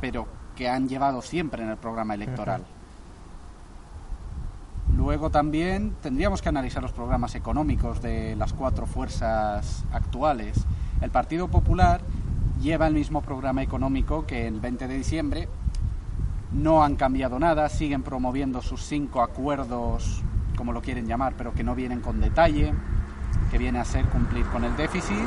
pero 0.00 0.26
que 0.56 0.68
han 0.68 0.88
llevado 0.88 1.22
siempre 1.22 1.62
en 1.62 1.70
el 1.70 1.76
programa 1.76 2.14
electoral. 2.14 2.66
Luego 4.94 5.30
también 5.30 5.94
tendríamos 6.00 6.42
que 6.42 6.48
analizar 6.48 6.82
los 6.82 6.92
programas 6.92 7.34
económicos 7.34 8.00
de 8.00 8.36
las 8.36 8.52
cuatro 8.52 8.86
fuerzas 8.86 9.84
actuales. 9.92 10.64
El 11.00 11.10
Partido 11.10 11.48
Popular 11.48 12.00
lleva 12.60 12.86
el 12.86 12.94
mismo 12.94 13.20
programa 13.20 13.62
económico 13.62 14.26
que 14.26 14.46
el 14.46 14.60
20 14.60 14.88
de 14.88 14.96
diciembre. 14.96 15.48
No 16.52 16.82
han 16.82 16.96
cambiado 16.96 17.38
nada, 17.38 17.68
siguen 17.68 18.02
promoviendo 18.02 18.62
sus 18.62 18.82
cinco 18.82 19.20
acuerdos, 19.20 20.22
como 20.56 20.72
lo 20.72 20.80
quieren 20.80 21.06
llamar, 21.06 21.34
pero 21.36 21.52
que 21.52 21.64
no 21.64 21.74
vienen 21.74 22.00
con 22.00 22.20
detalle, 22.20 22.72
que 23.50 23.58
viene 23.58 23.78
a 23.78 23.84
ser 23.84 24.06
cumplir 24.06 24.46
con 24.46 24.64
el 24.64 24.74
déficit, 24.76 25.26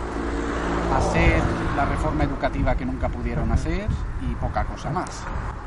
hacer 0.96 1.42
la 1.76 1.86
reforma 1.86 2.24
educativa 2.24 2.76
que 2.76 2.86
nunca 2.86 3.10
pudieron 3.10 3.52
hacer 3.52 3.88
y 4.30 4.34
poca 4.36 4.66
cosa 4.66 4.90
más. 4.90 5.24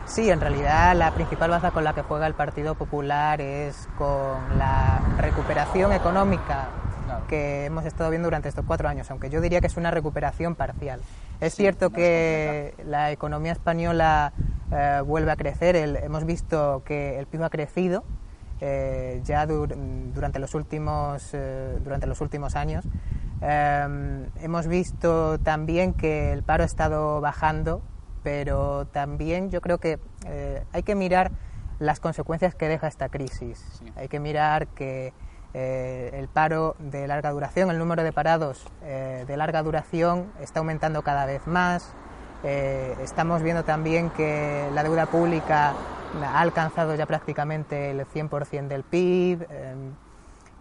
Sí, 0.06 0.30
en 0.30 0.40
realidad 0.40 0.94
la 0.96 1.12
principal 1.12 1.50
baza 1.50 1.70
con 1.70 1.84
la 1.84 1.94
que 1.94 2.02
juega 2.02 2.26
el 2.26 2.34
Partido 2.34 2.74
Popular 2.74 3.40
es 3.40 3.88
con 3.96 4.58
la 4.58 5.00
recuperación 5.18 5.92
económica 5.92 6.68
que 7.28 7.66
hemos 7.66 7.84
estado 7.84 8.10
viendo 8.10 8.26
durante 8.26 8.48
estos 8.48 8.64
cuatro 8.66 8.88
años, 8.88 9.10
aunque 9.10 9.30
yo 9.30 9.40
diría 9.40 9.60
que 9.60 9.66
es 9.66 9.76
una 9.76 9.90
recuperación 9.90 10.54
parcial. 10.54 11.00
Es 11.40 11.54
cierto 11.54 11.90
que 11.90 12.74
la 12.84 13.10
economía 13.10 13.52
española 13.52 14.32
eh, 14.70 15.02
vuelve 15.04 15.30
a 15.30 15.36
crecer, 15.36 15.76
hemos 15.76 16.24
visto 16.24 16.82
que 16.84 17.18
el 17.18 17.26
PIB 17.26 17.44
ha 17.44 17.50
crecido 17.50 18.04
eh, 18.60 19.20
ya 19.24 19.46
durante, 19.46 20.38
los 20.38 20.54
últimos, 20.54 21.30
eh, 21.32 21.78
durante 21.82 22.06
los 22.06 22.20
últimos 22.20 22.56
años. 22.56 22.84
hemos 23.40 24.66
visto 24.68 25.38
también 25.40 25.94
que 25.94 26.32
el 26.32 26.42
paro 26.42 26.62
ha 26.62 26.66
estado 26.66 27.20
bajando 27.20 27.82
pero 28.22 28.86
también 28.86 29.50
yo 29.50 29.60
creo 29.60 29.78
que 29.78 29.98
eh, 30.26 30.64
hay 30.72 30.82
que 30.82 30.94
mirar 30.94 31.32
las 31.78 32.00
consecuencias 32.00 32.54
que 32.54 32.68
deja 32.68 32.86
esta 32.86 33.08
crisis. 33.08 33.82
Hay 33.96 34.08
que 34.08 34.20
mirar 34.20 34.68
que 34.68 35.12
eh, 35.54 36.10
el 36.14 36.28
paro 36.28 36.76
de 36.78 37.06
larga 37.08 37.30
duración, 37.30 37.70
el 37.70 37.78
número 37.78 38.04
de 38.04 38.12
parados 38.12 38.64
eh, 38.82 39.24
de 39.26 39.36
larga 39.36 39.62
duración 39.62 40.32
está 40.40 40.60
aumentando 40.60 41.02
cada 41.02 41.26
vez 41.26 41.46
más. 41.46 41.92
estamos 42.44 43.42
viendo 43.42 43.62
también 43.62 44.10
que 44.10 44.68
la 44.74 44.82
deuda 44.82 45.06
pública 45.06 45.74
ha 46.22 46.40
alcanzado 46.40 46.94
ya 46.96 47.06
prácticamente 47.06 47.90
el 47.90 48.04
100% 48.06 48.68
del 48.68 48.82
PIB. 48.82 49.46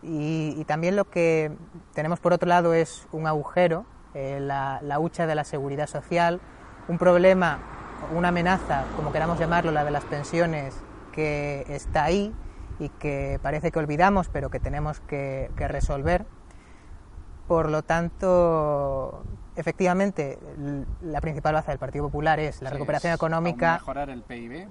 Y, 0.04 0.64
también 0.66 0.96
lo 0.96 1.06
que 1.06 1.52
tenemos 1.94 2.20
por 2.20 2.34
otro 2.34 2.48
lado 2.48 2.74
es 2.74 3.08
un 3.12 3.28
agujero, 3.28 3.86
la, 4.14 4.80
la 4.82 5.00
hucha 5.00 5.26
de 5.26 5.36
la 5.36 5.44
seguridad 5.44 5.88
social, 5.88 6.40
un 6.92 6.98
problema, 6.98 7.60
una 8.14 8.28
amenaza, 8.28 8.84
como 8.98 9.14
queramos 9.14 9.40
llamarlo, 9.40 9.72
la 9.72 9.86
de 9.86 9.92
las 9.92 10.04
pensiones, 10.04 10.76
que 11.14 11.66
está 11.70 12.04
ahí 12.04 12.34
y 12.80 12.90
que 12.90 13.40
parece 13.42 13.72
que 13.72 13.80
olvidamos, 13.80 14.28
pero 14.28 14.50
que 14.50 14.60
tenemos 14.60 15.00
que, 15.00 15.50
resolver. 15.56 16.26
Por 17.48 17.70
lo 17.70 17.82
tanto, 17.82 19.24
efectivamente, 19.56 20.38
la 21.02 21.22
principal 21.22 21.54
base 21.54 21.72
del 21.72 21.80
Partido 21.80 22.06
Popular 22.06 22.42
es 22.42 22.62
la 22.62 22.70
recuperación 22.70 23.14
económica. 23.14 23.76
Mejorar 23.76 24.10
el 24.10 24.24
PIB 24.24 24.68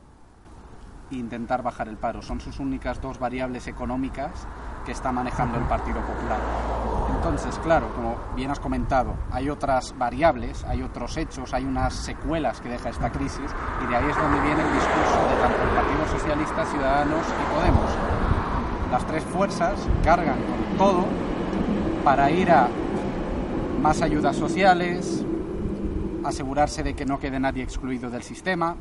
e 1.10 1.16
intentar 1.16 1.62
bajar 1.62 1.88
el 1.88 1.96
paro. 1.96 2.22
Son 2.22 2.40
sus 2.40 2.58
únicas 2.60 3.00
dos 3.00 3.18
variables 3.18 3.66
económicas 3.66 4.46
que 4.84 4.92
está 4.92 5.12
manejando 5.12 5.58
el 5.58 5.64
Partido 5.64 6.00
Popular. 6.00 6.38
Entonces, 7.14 7.58
claro, 7.58 7.92
como 7.94 8.16
bien 8.34 8.50
has 8.50 8.60
comentado, 8.60 9.14
hay 9.30 9.50
otras 9.50 9.94
variables, 9.98 10.64
hay 10.64 10.82
otros 10.82 11.16
hechos, 11.16 11.52
hay 11.52 11.64
unas 11.64 11.94
secuelas 11.94 12.60
que 12.60 12.70
deja 12.70 12.88
esta 12.88 13.10
crisis 13.10 13.50
y 13.84 13.86
de 13.86 13.96
ahí 13.96 14.08
es 14.08 14.16
donde 14.16 14.40
viene 14.40 14.62
el 14.62 14.72
discurso 14.72 15.28
de 15.28 15.36
tanto 15.42 15.62
el 15.62 15.68
Partido 15.68 16.18
Socialista, 16.18 16.64
Ciudadanos 16.66 17.26
y 17.26 17.54
Podemos. 17.54 17.90
Las 18.90 19.06
tres 19.06 19.24
fuerzas 19.24 19.86
cargan 20.02 20.36
con 20.36 20.78
todo 20.78 21.04
para 22.02 22.30
ir 22.30 22.50
a 22.50 22.68
más 23.82 24.02
ayudas 24.02 24.36
sociales, 24.36 25.24
asegurarse 26.24 26.82
de 26.82 26.94
que 26.94 27.04
no 27.04 27.18
quede 27.18 27.38
nadie 27.38 27.62
excluido 27.62 28.10
del 28.10 28.22
sistema, 28.22 28.76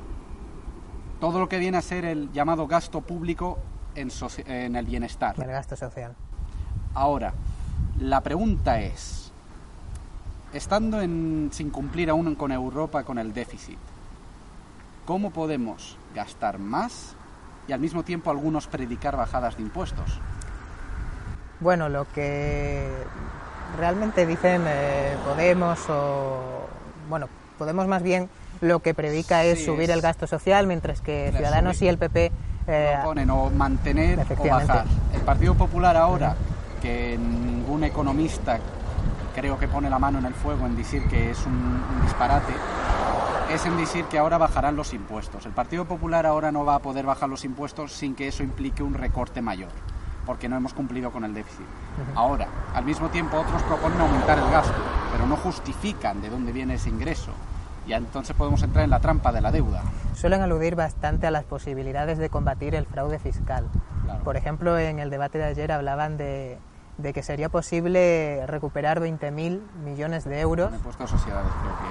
todo 1.20 1.40
lo 1.40 1.50
que 1.50 1.58
viene 1.58 1.78
a 1.78 1.82
ser 1.82 2.06
el 2.06 2.32
llamado 2.32 2.68
gasto 2.68 3.02
público 3.02 3.60
en, 3.96 4.76
el 4.76 4.86
bienestar. 4.86 5.36
El 5.40 5.48
gasto 5.48 5.76
social. 5.76 6.16
Ahora, 6.94 7.34
la 8.00 8.22
pregunta 8.22 8.80
es, 8.80 9.32
estando 10.54 11.02
en, 11.02 11.50
sin 11.52 11.70
cumplir 11.70 12.10
aún 12.10 12.36
con 12.36 12.52
Europa 12.52 13.04
con 13.04 13.18
el 13.20 13.34
déficit, 13.34 13.78
¿cómo 15.06 15.32
podemos 15.32 15.98
gastar 16.16 16.60
más 16.60 17.16
y 17.68 17.74
al 17.74 17.80
mismo 17.80 18.04
tiempo 18.04 18.32
algunos 18.32 18.68
predicar 18.68 19.18
bajadas 19.18 19.58
de 19.58 19.64
impuestos? 19.64 20.20
Bueno, 21.60 21.90
lo 21.90 22.08
que 22.14 22.90
realmente 23.78 24.26
dicen 24.26 24.64
eh, 24.66 25.18
Podemos 25.26 25.80
o... 25.90 26.68
Bueno, 27.10 27.28
Podemos 27.60 27.88
más 27.88 28.02
bien 28.02 28.30
lo 28.62 28.80
que 28.80 28.94
predica 28.94 29.44
es 29.44 29.66
subir 29.66 29.92
el 29.92 30.00
gasto 30.00 30.28
social, 30.28 30.66
mientras 30.66 31.02
que 31.02 31.34
Ciudadanos 31.36 31.82
y 31.82 31.90
el 31.90 31.98
PP 31.98 32.32
eh, 32.68 32.98
ponen 33.04 33.30
o 33.30 33.50
mantener 33.50 34.18
o 34.38 34.48
bajar. 34.48 34.86
El 35.14 35.22
Partido 35.22 35.56
Popular 35.56 35.98
ahora, 35.98 36.38
que 36.82 37.18
ningún 37.18 37.84
economista 37.84 38.60
creo 39.36 39.60
que 39.60 39.68
pone 39.68 39.90
la 39.90 40.00
mano 40.00 40.20
en 40.20 40.26
el 40.26 40.34
fuego 40.34 40.66
en 40.66 40.78
decir 40.78 41.04
que 41.10 41.32
es 41.32 41.46
un, 41.46 41.84
disparate, 42.04 42.54
es 43.54 43.66
en 43.66 43.76
decir 43.76 44.06
que 44.06 44.18
ahora 44.18 44.38
bajarán 44.38 44.78
los 44.78 44.94
impuestos. 44.94 45.46
El 45.46 45.52
Partido 45.52 45.84
Popular 45.84 46.26
ahora 46.26 46.54
no 46.54 46.64
va 46.64 46.76
a 46.76 46.80
poder 46.80 47.06
bajar 47.06 47.28
los 47.28 47.44
impuestos 47.44 47.92
sin 47.92 48.16
que 48.16 48.30
eso 48.30 48.42
implique 48.42 48.84
un 48.84 48.94
recorte 48.94 49.42
mayor, 49.42 49.72
porque 50.26 50.48
no 50.48 50.56
hemos 50.56 50.74
cumplido 50.74 51.12
con 51.12 51.26
el 51.26 51.34
déficit. 51.34 51.66
Ahora, 52.16 52.48
al 52.74 52.86
mismo 52.86 53.10
tiempo 53.10 53.38
otros 53.38 53.62
proponen 53.64 54.00
aumentar 54.00 54.38
el 54.40 54.50
gasto, 54.50 54.82
pero 55.12 55.28
no 55.28 55.36
justifican 55.36 56.22
de 56.22 56.30
dónde 56.30 56.54
viene 56.54 56.76
ese 56.76 56.88
ingreso 56.88 57.34
y 57.90 57.94
entonces 57.94 58.36
podemos 58.36 58.62
entrar 58.62 58.84
en 58.84 58.92
la 58.92 59.00
trampa 59.00 59.32
de 59.32 59.42
la 59.42 59.52
deuda. 59.52 59.82
Suelen 60.14 60.42
aludir 60.42 60.76
bastante 60.76 61.26
a 61.26 61.32
las 61.32 61.44
posibilidades 61.44 62.20
de 62.20 62.30
combatir 62.30 62.76
el 62.76 62.86
fraude 62.86 63.18
fiscal. 63.18 63.66
Por 64.24 64.38
ejemplo, 64.38 64.78
en 64.78 65.00
el 65.00 65.10
debate 65.10 65.40
de 65.40 65.46
ayer 65.46 65.72
hablaban 65.72 66.16
de, 66.18 66.60
de 67.00 67.14
que 67.14 67.24
sería 67.24 67.50
posible 67.50 68.46
recuperar 68.46 69.02
20.000 69.02 69.62
millones 69.84 70.24
de 70.26 70.40
euros. 70.40 70.72
Impuesto 70.72 71.04
a 71.04 71.08
sociedades, 71.08 71.52
creo 71.62 71.76
que. 71.78 71.90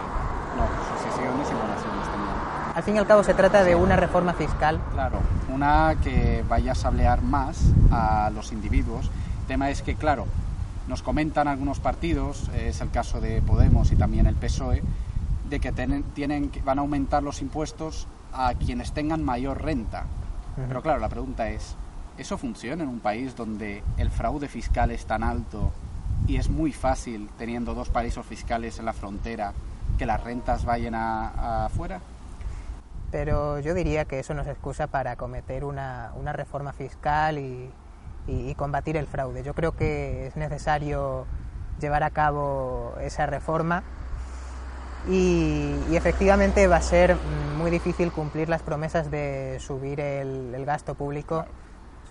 No, 0.56 0.64
y 0.64 1.52
donaciones 1.52 2.06
también. 2.06 2.34
Al 2.76 2.82
fin 2.84 2.94
y 2.94 2.98
al 2.98 3.06
cabo, 3.06 3.24
se 3.24 3.34
trata 3.34 3.64
de 3.64 3.74
una 3.74 3.96
reforma 3.96 4.34
fiscal. 4.34 4.80
Claro, 4.92 5.18
una 5.52 5.96
que 6.02 6.44
vaya 6.48 6.72
a 6.72 6.74
sablear 6.76 7.22
más 7.22 7.60
a 7.90 8.30
los 8.32 8.52
individuos. 8.52 9.10
El 9.40 9.46
tema 9.48 9.70
es 9.70 9.82
que, 9.82 9.96
claro, 9.96 10.26
nos 10.86 11.02
comentan 11.02 11.48
algunos 11.48 11.80
partidos, 11.80 12.48
es 12.54 12.80
el 12.80 12.90
caso 12.90 13.20
de 13.20 13.42
Podemos 13.42 13.90
y 13.90 13.96
también 13.96 14.26
el 14.26 14.36
PSOE, 14.36 14.82
de 15.48 15.60
que 15.60 15.72
tienen, 15.72 16.50
van 16.64 16.78
a 16.78 16.82
aumentar 16.82 17.22
los 17.22 17.40
impuestos 17.42 18.06
a 18.32 18.54
quienes 18.54 18.92
tengan 18.92 19.24
mayor 19.24 19.62
renta. 19.62 20.04
Pero 20.68 20.82
claro, 20.82 20.98
la 20.98 21.08
pregunta 21.08 21.48
es, 21.50 21.76
¿eso 22.16 22.36
funciona 22.36 22.82
en 22.82 22.88
un 22.88 23.00
país 23.00 23.36
donde 23.36 23.82
el 23.96 24.10
fraude 24.10 24.48
fiscal 24.48 24.90
es 24.90 25.06
tan 25.06 25.22
alto 25.22 25.72
y 26.26 26.36
es 26.36 26.48
muy 26.48 26.72
fácil, 26.72 27.30
teniendo 27.38 27.74
dos 27.74 27.90
paraísos 27.90 28.26
fiscales 28.26 28.78
en 28.78 28.84
la 28.84 28.92
frontera, 28.92 29.52
que 29.96 30.04
las 30.04 30.22
rentas 30.22 30.64
vayan 30.64 30.94
afuera? 30.96 32.00
Pero 33.10 33.60
yo 33.60 33.72
diría 33.72 34.04
que 34.04 34.18
eso 34.18 34.34
no 34.34 34.42
es 34.42 34.48
excusa 34.48 34.88
para 34.88 35.16
cometer 35.16 35.64
una, 35.64 36.12
una 36.16 36.32
reforma 36.32 36.72
fiscal 36.72 37.38
y, 37.38 37.70
y 38.26 38.54
combatir 38.56 38.96
el 38.96 39.06
fraude. 39.06 39.42
Yo 39.44 39.54
creo 39.54 39.72
que 39.72 40.26
es 40.26 40.36
necesario 40.36 41.24
llevar 41.80 42.02
a 42.02 42.10
cabo 42.10 42.94
esa 43.00 43.26
reforma 43.26 43.84
y, 45.08 45.74
efectivamente 45.96 46.66
va 46.66 46.76
a 46.76 46.82
ser 46.82 47.16
muy 47.56 47.70
difícil 47.70 48.12
cumplir 48.12 48.48
las 48.48 48.62
promesas 48.62 49.10
de 49.10 49.58
subir 49.60 50.00
el, 50.00 50.64
gasto 50.64 50.94
público 50.94 51.46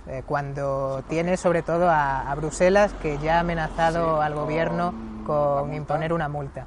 eh, 0.08 0.24
cuando 0.26 1.04
tiene 1.08 1.38
sobre 1.38 1.62
todo 1.62 1.90
a, 1.90 2.34
Bruselas 2.36 2.94
que 3.02 3.18
ya 3.20 3.38
ha 3.38 3.40
amenazado 3.42 4.22
al 4.22 4.34
gobierno 4.34 4.94
con 5.26 5.74
imponer 5.74 6.12
una 6.12 6.28
multa. 6.28 6.66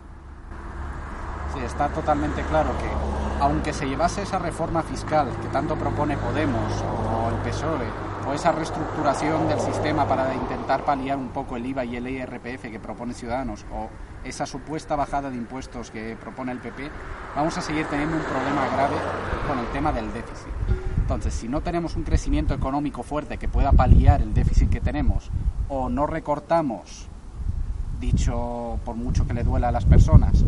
Sí, 1.54 1.60
está 1.64 1.88
totalmente 1.88 2.42
claro 2.42 2.70
que 2.78 3.10
aunque 3.40 3.72
se 3.72 3.86
llevase 3.86 4.22
esa 4.22 4.38
reforma 4.38 4.82
fiscal 4.82 5.28
que 5.42 5.48
tanto 5.48 5.74
propone 5.74 6.16
Podemos 6.16 6.72
o 6.82 7.30
el 7.30 7.36
PSOE, 7.36 7.88
o 8.28 8.32
esa 8.34 8.52
reestructuración 8.52 9.48
del 9.48 9.58
sistema 9.60 10.06
para 10.06 10.34
intentar 10.34 10.84
paliar 10.84 11.16
un 11.16 11.28
poco 11.28 11.56
el 11.56 11.66
IVA 11.66 11.84
y 11.86 11.96
el 11.96 12.06
IRPF 12.06 12.70
que 12.70 12.78
propone 12.78 13.14
Ciudadanos, 13.14 13.64
o 13.72 13.88
esa 14.24 14.46
supuesta 14.46 14.96
bajada 14.96 15.30
de 15.30 15.36
impuestos 15.36 15.90
que 15.90 16.16
propone 16.16 16.52
el 16.52 16.58
PP, 16.58 16.90
vamos 17.34 17.56
a 17.58 17.60
seguir 17.60 17.86
teniendo 17.86 18.16
un 18.16 18.22
problema 18.22 18.66
grave 18.68 18.96
con 19.46 19.58
el 19.58 19.66
tema 19.72 19.92
del 19.92 20.12
déficit. 20.12 20.52
Entonces, 21.00 21.34
si 21.34 21.48
no 21.48 21.60
tenemos 21.60 21.96
un 21.96 22.04
crecimiento 22.04 22.54
económico 22.54 23.02
fuerte 23.02 23.38
que 23.38 23.48
pueda 23.48 23.72
paliar 23.72 24.22
el 24.22 24.32
déficit 24.32 24.70
que 24.70 24.80
tenemos, 24.80 25.30
o 25.68 25.88
no 25.88 26.06
recortamos, 26.06 27.08
dicho 27.98 28.78
por 28.84 28.96
mucho 28.96 29.26
que 29.26 29.34
le 29.34 29.42
duela 29.42 29.68
a 29.68 29.72
las 29.72 29.84
personas, 29.84 30.44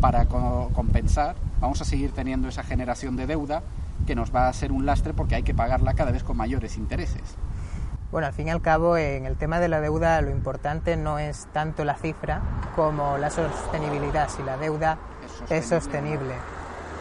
para 0.00 0.26
compensar, 0.26 1.36
vamos 1.60 1.80
a 1.80 1.84
seguir 1.84 2.12
teniendo 2.12 2.48
esa 2.48 2.62
generación 2.62 3.16
de 3.16 3.26
deuda 3.26 3.62
que 4.06 4.14
nos 4.14 4.34
va 4.34 4.48
a 4.48 4.52
ser 4.52 4.72
un 4.72 4.84
lastre 4.84 5.14
porque 5.14 5.36
hay 5.36 5.44
que 5.44 5.54
pagarla 5.54 5.94
cada 5.94 6.10
vez 6.10 6.24
con 6.24 6.36
mayores 6.36 6.76
intereses. 6.76 7.36
Bueno, 8.12 8.26
al 8.26 8.34
fin 8.34 8.48
y 8.48 8.50
al 8.50 8.60
cabo, 8.60 8.98
en 8.98 9.24
el 9.24 9.38
tema 9.38 9.58
de 9.58 9.68
la 9.68 9.80
deuda 9.80 10.20
lo 10.20 10.30
importante 10.30 10.98
no 10.98 11.18
es 11.18 11.48
tanto 11.54 11.82
la 11.82 11.94
cifra 11.94 12.42
como 12.76 13.16
la 13.16 13.30
sostenibilidad, 13.30 14.28
si 14.28 14.42
la 14.42 14.58
deuda 14.58 14.98
es 15.48 15.64
sostenible. 15.64 16.34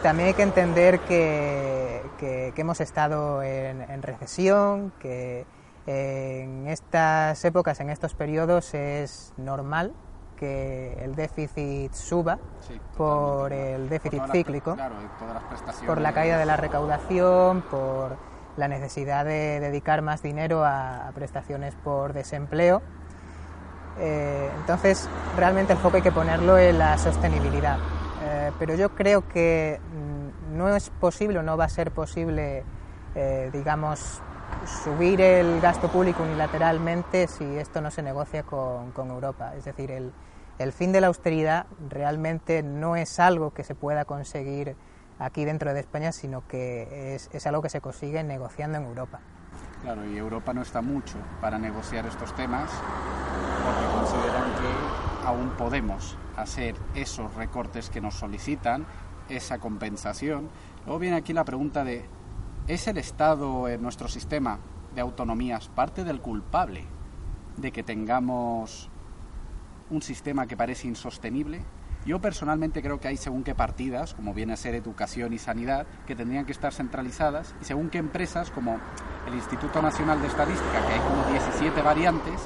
También 0.02 0.30
hay 0.30 0.34
que 0.36 0.44
entender 0.44 1.02
que, 1.02 2.02
que, 2.18 2.54
hemos 2.56 2.80
estado 2.80 3.44
en, 3.44 4.02
recesión, 4.02 4.94
que 5.00 5.46
en 5.86 6.68
estas 6.68 7.44
épocas, 7.44 7.82
en 7.82 7.90
estos 7.90 8.14
periodos, 8.14 8.74
es 8.74 9.34
normal 9.36 9.92
que 10.38 10.98
el 11.04 11.16
déficit 11.16 11.92
suba 11.92 12.40
por 12.96 13.52
el 13.52 13.90
déficit 13.90 14.24
cíclico, 14.32 14.78
por 15.86 16.00
la 16.00 16.14
caída 16.14 16.38
de 16.38 16.46
la 16.46 16.56
recaudación, 16.56 17.64
por 17.64 18.31
la 18.62 18.68
necesidad 18.68 19.26
de 19.26 19.60
dedicar 19.60 20.04
más 20.04 20.22
dinero 20.22 20.64
a, 20.64 21.12
prestaciones 21.16 21.74
por 21.84 22.14
desempleo. 22.14 22.84
Eh, 24.00 24.52
entonces, 24.60 25.10
realmente 25.36 25.74
el 25.74 25.80
foco 25.80 25.96
hay 25.96 26.04
que 26.04 26.12
ponerlo 26.12 26.60
en 26.60 26.78
la 26.78 26.96
sostenibilidad. 27.00 27.80
Eh, 28.24 28.52
pero 28.60 28.76
yo 28.76 28.90
creo 28.94 29.28
que 29.28 29.80
mm, 29.82 30.58
no 30.58 30.76
es 30.76 30.92
posible 30.92 31.42
no 31.42 31.58
va 31.58 31.66
a 31.66 31.70
ser 31.70 31.90
posible, 31.90 32.64
eh, 33.16 33.50
digamos, 33.52 34.22
subir 34.84 35.22
el 35.22 35.60
gasto 35.60 35.88
público 35.88 36.22
unilateralmente 36.22 37.26
si 37.26 37.58
esto 37.58 37.82
no 37.82 37.90
se 37.90 38.04
negocia 38.04 38.44
con, 38.44 38.92
con 38.92 39.10
Europa. 39.10 39.56
Es 39.58 39.66
decir, 39.66 39.90
el, 39.90 40.14
el 40.60 40.72
fin 40.72 40.92
de 40.92 41.02
la 41.02 41.08
austeridad 41.08 41.66
realmente 41.90 42.62
no 42.62 42.96
es 42.96 43.20
algo 43.20 43.56
que 43.56 43.64
se 43.64 43.74
pueda 43.74 44.06
conseguir 44.06 44.76
aquí 45.22 45.46
dentro 45.46 45.74
de 45.74 45.80
España, 45.80 46.12
sino 46.12 46.48
que 46.48 47.16
es, 47.16 47.30
es 47.32 47.48
algo 47.48 47.62
que 47.62 47.70
se 47.70 47.80
consigue 47.80 48.24
negociando 48.24 48.78
en 48.78 48.86
Europa. 48.86 49.20
Claro, 49.84 50.06
y 50.06 50.18
Europa 50.18 50.54
no 50.54 50.62
está 50.62 50.82
mucho 50.82 51.18
para 51.40 51.58
negociar 51.58 52.06
estos 52.06 52.36
temas 52.36 52.70
porque 53.64 53.86
consideran 53.94 54.52
que 54.56 55.28
aún 55.28 55.50
podemos 55.52 56.18
hacer 56.36 56.76
esos 56.96 57.34
recortes 57.36 57.90
que 57.90 58.02
nos 58.02 58.16
solicitan, 58.16 58.86
esa 59.30 59.60
compensación. 59.60 60.50
Luego 60.86 61.00
viene 61.00 61.18
aquí 61.18 61.34
la 61.34 61.44
pregunta 61.44 61.84
de, 61.84 62.06
¿es 62.68 62.88
el 62.88 62.98
Estado 62.98 63.68
en 63.68 63.82
nuestro 63.82 64.08
sistema 64.08 64.60
de 64.96 65.02
autonomías 65.02 65.70
parte 65.70 66.04
del 66.04 66.22
culpable 66.22 66.86
de 67.58 67.72
que 67.72 67.84
tengamos 67.84 68.90
un 69.90 70.02
sistema 70.02 70.48
que 70.48 70.58
parece 70.58 70.88
insostenible? 70.88 71.64
Yo 72.06 72.20
personalmente 72.20 72.82
creo 72.82 73.00
que 73.00 73.08
hay 73.08 73.18
según 73.18 73.44
qué 73.44 73.54
partidas, 73.54 74.16
como 74.16 74.34
viene 74.34 74.54
a 74.54 74.58
ser 74.58 74.74
educación 74.74 75.34
y 75.34 75.38
sanidad, 75.38 75.86
que 76.08 76.16
tendrían 76.16 76.46
que 76.46 76.52
estar 76.52 76.74
centralizadas 76.74 77.54
y 77.62 77.66
según 77.66 77.92
qué 77.92 78.00
empresas, 78.00 78.50
como 78.50 78.80
el 79.28 79.36
Instituto 79.36 79.84
Nacional 79.84 80.20
de 80.20 80.28
Estadística, 80.28 80.88
que 80.88 80.94
hay 80.94 81.00
como 81.00 81.24
17 81.32 81.80
variantes, 81.84 82.42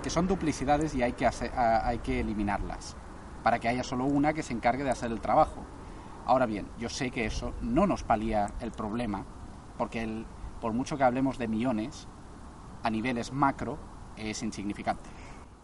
que 0.00 0.10
son 0.10 0.28
duplicidades 0.28 0.94
y 0.94 1.02
hay 1.02 1.14
que, 1.14 1.26
hay 1.26 1.98
que 1.98 2.20
eliminarlas, 2.20 2.96
para 3.42 3.58
que 3.58 3.68
haya 3.68 3.82
solo 3.82 4.04
una 4.04 4.32
que 4.32 4.44
se 4.44 4.52
encargue 4.52 4.84
de 4.84 4.90
hacer 4.90 5.10
el 5.10 5.20
trabajo. 5.20 5.64
Ahora 6.24 6.46
bien, 6.46 6.68
yo 6.78 6.88
sé 6.88 7.10
que 7.10 7.26
eso 7.26 7.52
no 7.62 7.88
nos 7.88 8.04
palía 8.04 8.52
el 8.60 8.70
problema, 8.70 9.26
porque 9.76 10.04
el, 10.04 10.24
por 10.60 10.72
mucho 10.72 10.96
que 10.96 11.02
hablemos 11.02 11.36
de 11.36 11.48
millones, 11.48 12.06
a 12.84 12.90
niveles 12.90 13.32
macro 13.32 13.76
es 14.16 14.40
insignificante. 14.44 15.10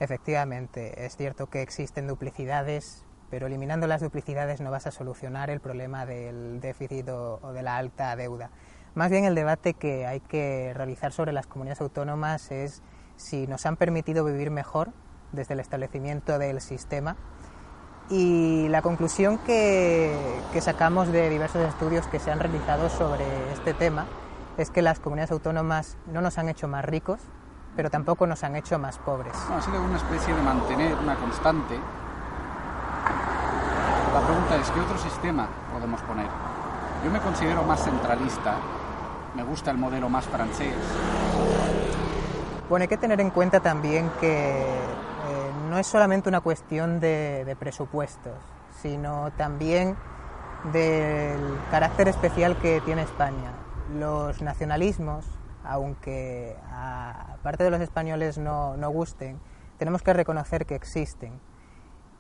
Efectivamente, 0.01 1.07
es 1.07 1.17
cierto 1.17 1.47
que 1.47 1.63
existen 1.63 2.09
duplicidades 2.09 3.06
pero 3.31 3.47
eliminando 3.47 3.87
las 3.87 4.01
duplicidades 4.01 4.61
no 4.61 4.71
vas 4.71 4.87
a 4.87 4.91
solucionar 4.91 5.51
el 5.51 5.61
problema 5.61 6.07
del 6.07 6.61
déficit 6.61 7.09
o, 7.09 7.53
de 7.53 7.63
la 7.63 7.77
alta 7.77 8.15
deuda. 8.17 8.51
Más 8.95 9.11
bien 9.11 9.25
el 9.25 9.35
debate 9.35 9.75
que 9.75 10.07
hay 10.07 10.21
que 10.21 10.73
realizar 10.75 11.13
sobre 11.13 11.33
las 11.33 11.47
comunidades 11.47 11.81
autónomas 11.81 12.51
es 12.51 12.83
si 13.17 13.47
nos 13.47 13.67
han 13.67 13.77
permitido 13.77 14.25
vivir 14.25 14.51
mejor 14.51 14.91
desde 15.33 15.55
el 15.55 15.61
establecimiento 15.61 16.39
del 16.39 16.61
sistema 16.61 17.17
y 18.09 18.69
la 18.69 18.83
conclusión 18.83 19.39
que, 19.39 20.15
sacamos 20.61 21.09
de 21.09 21.29
diversos 21.29 21.69
estudios 21.69 22.07
que 22.07 22.19
se 22.21 22.31
han 22.31 22.39
realizado 22.39 22.89
sobre 22.89 23.25
este 23.53 23.75
tema 23.75 24.07
es 24.57 24.71
que 24.71 24.81
las 24.81 25.01
comunidades 25.01 25.33
autónomas 25.33 25.99
no 26.07 26.21
nos 26.21 26.39
han 26.39 26.49
hecho 26.49 26.69
más 26.69 26.85
ricos, 26.85 27.21
pero 27.75 27.91
tampoco 27.91 28.27
nos 28.27 28.43
han 28.45 28.57
hecho 28.57 28.79
más 28.79 28.99
pobres. 28.99 29.35
ha 29.51 29.61
sido 29.61 29.83
una 29.83 29.97
especie 29.97 30.35
de 30.35 30.41
mantener 30.41 30.95
una 30.95 31.17
constante 31.17 31.79
la 34.21 34.27
pregunta 34.27 34.57
es, 34.57 34.71
¿qué 34.71 34.81
otro 34.81 34.97
sistema 34.97 35.47
podemos 35.71 36.01
poner? 36.01 36.27
Yo 37.05 37.11
me 37.11 37.21
considero 37.21 37.63
más 37.65 37.85
centralista, 37.85 38.57
me 39.35 39.43
gusta 39.43 39.71
el 39.71 39.77
modelo 39.77 40.09
más 40.09 40.25
francés. 40.25 40.75
Bueno, 42.71 42.85
hay 42.85 42.89
que 42.89 42.97
tener 42.97 43.21
en 43.21 43.29
cuenta 43.29 43.61
también 43.61 44.11
que 44.19 44.63
eh, 44.63 45.51
no 45.69 45.79
es 45.79 45.87
solamente 45.87 46.31
una 46.31 46.41
cuestión 46.41 46.99
de, 46.99 47.55
presupuestos, 47.61 48.33
sino 48.81 49.33
también 49.37 49.99
del 50.73 51.59
carácter 51.71 52.09
especial 52.09 52.57
que 52.57 52.81
tiene 52.87 53.03
España. 53.03 53.53
Los 53.99 54.41
nacionalismos, 54.41 55.27
aunque 55.63 56.57
a 56.73 57.37
parte 57.43 57.65
de 57.65 57.71
los 57.71 57.83
españoles 57.83 58.39
no, 58.39 58.79
no 58.79 58.89
gusten, 58.89 59.39
tenemos 59.77 60.01
que 60.01 60.15
reconocer 60.15 60.65
que 60.65 60.75
existen 60.75 61.39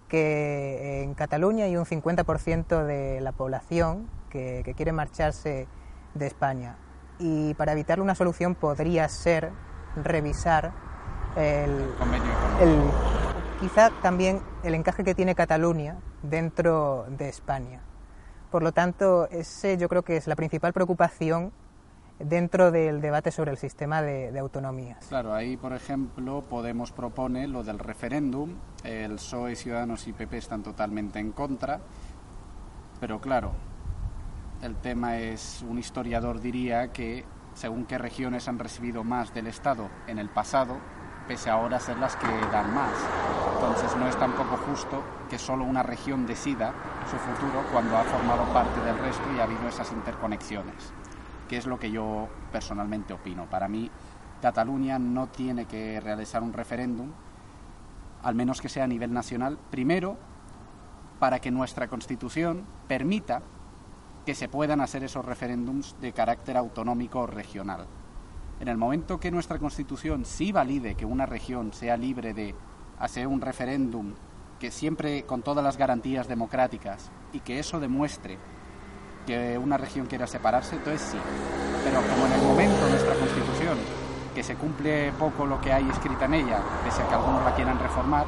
que 0.08 1.02
en 1.02 1.14
Cataluña 1.14 1.64
hay 1.64 1.76
un 1.76 1.84
50% 1.84 2.84
de 2.84 3.20
la 3.20 3.32
población 3.32 4.08
que, 4.30 4.74
quiere 4.76 4.92
marcharse 4.92 5.66
de 6.14 6.26
España 6.26 6.76
y 7.18 7.54
para 7.54 7.72
evitar 7.72 8.00
una 8.00 8.14
solución 8.14 8.54
podría 8.54 9.08
ser 9.08 9.50
revisar 9.96 10.72
el, 11.36 11.70
el, 12.60 12.80
quizá 13.60 13.90
también 14.02 14.42
el 14.62 14.74
encaje 14.74 15.04
que 15.04 15.14
tiene 15.14 15.34
Cataluña 15.34 15.96
dentro 16.22 17.06
de 17.08 17.28
España. 17.28 17.80
Por 18.50 18.62
lo 18.62 18.72
tanto, 18.72 19.28
ese 19.30 19.76
yo 19.76 19.88
creo 19.88 20.02
que 20.02 20.16
es 20.16 20.26
la 20.26 20.36
principal 20.36 20.72
preocupación 20.72 21.52
dentro 22.18 22.70
del 22.70 23.00
debate 23.00 23.30
sobre 23.30 23.50
el 23.50 23.58
sistema 23.58 24.02
de, 24.02 24.36
autonomías. 24.38 25.06
Claro, 25.06 25.34
ahí, 25.34 25.56
por 25.56 25.72
ejemplo, 25.72 26.42
Podemos 26.42 26.92
propone 26.92 27.46
lo 27.48 27.62
del 27.62 27.78
referéndum, 27.78 28.54
el 28.84 29.16
PSOE, 29.16 29.56
Ciudadanos 29.56 30.06
y 30.06 30.12
PP 30.12 30.38
están 30.38 30.62
totalmente 30.62 31.18
en 31.18 31.32
contra, 31.32 31.80
pero 33.00 33.20
claro, 33.20 33.52
el 34.62 34.76
tema 34.76 35.18
es, 35.18 35.64
un 35.68 35.78
historiador 35.78 36.40
diría 36.40 36.92
que 36.92 37.24
según 37.54 37.84
qué 37.86 37.98
regiones 37.98 38.48
han 38.48 38.58
recibido 38.58 39.04
más 39.04 39.34
del 39.34 39.46
Estado 39.46 39.88
en 40.06 40.18
el 40.18 40.28
pasado, 40.28 40.78
pese 41.26 41.50
a 41.50 41.54
ahora 41.54 41.80
ser 41.80 41.98
las 41.98 42.16
que 42.16 42.26
dan 42.26 42.74
más. 42.74 42.92
Entonces 43.54 43.96
no 43.96 44.06
es 44.08 44.16
tampoco 44.16 44.56
justo 44.58 45.02
que 45.28 45.38
solo 45.38 45.64
una 45.64 45.82
región 45.82 46.26
decida 46.26 46.72
su 47.10 47.16
futuro 47.16 47.64
cuando 47.72 47.96
ha 47.96 48.04
formado 48.04 48.44
parte 48.52 48.80
del 48.80 48.98
resto 48.98 49.24
y 49.34 49.40
ha 49.40 49.44
habido 49.44 49.68
esas 49.68 49.90
interconexiones 49.92 50.92
que 51.46 51.56
es 51.56 51.66
lo 51.66 51.78
que 51.78 51.90
yo 51.90 52.28
personalmente 52.52 53.14
opino. 53.14 53.48
Para 53.48 53.68
mí, 53.68 53.90
Cataluña 54.40 54.98
no 54.98 55.28
tiene 55.28 55.66
que 55.66 56.00
realizar 56.00 56.42
un 56.42 56.52
referéndum, 56.52 57.10
al 58.22 58.34
menos 58.34 58.60
que 58.60 58.68
sea 58.68 58.84
a 58.84 58.88
nivel 58.88 59.12
nacional, 59.12 59.58
primero 59.70 60.16
para 61.18 61.38
que 61.38 61.50
nuestra 61.50 61.88
Constitución 61.88 62.64
permita 62.88 63.42
que 64.24 64.34
se 64.34 64.48
puedan 64.48 64.80
hacer 64.80 65.04
esos 65.04 65.24
referéndums 65.24 65.96
de 66.00 66.12
carácter 66.12 66.56
autonómico 66.56 67.20
o 67.20 67.26
regional. 67.26 67.86
En 68.60 68.68
el 68.68 68.76
momento 68.76 69.20
que 69.20 69.30
nuestra 69.30 69.58
Constitución 69.58 70.24
sí 70.24 70.52
valide 70.52 70.94
que 70.94 71.04
una 71.04 71.26
región 71.26 71.72
sea 71.72 71.96
libre 71.96 72.34
de 72.34 72.54
hacer 72.98 73.26
un 73.26 73.40
referéndum 73.40 74.14
que 74.58 74.70
siempre 74.70 75.24
con 75.24 75.42
todas 75.42 75.62
las 75.62 75.76
garantías 75.76 76.28
democráticas 76.28 77.10
y 77.32 77.40
que 77.40 77.58
eso 77.58 77.78
demuestre 77.78 78.38
que 79.26 79.58
una 79.58 79.76
región 79.76 80.06
quiera 80.06 80.26
separarse, 80.26 80.76
entonces 80.76 81.02
sí. 81.10 81.18
Pero 81.84 82.00
como 82.00 82.26
en 82.26 82.32
el 82.32 82.42
momento 82.42 82.88
nuestra 82.88 83.14
Constitución, 83.14 83.78
que 84.34 84.42
se 84.42 84.54
cumple 84.54 85.12
poco 85.12 85.46
lo 85.46 85.60
que 85.60 85.72
hay 85.72 85.88
escrita 85.88 86.26
en 86.26 86.34
ella, 86.34 86.60
pese 86.84 87.02
a 87.02 87.08
que 87.08 87.14
algunos 87.14 87.44
la 87.44 87.54
quieran 87.54 87.78
reformar, 87.78 88.26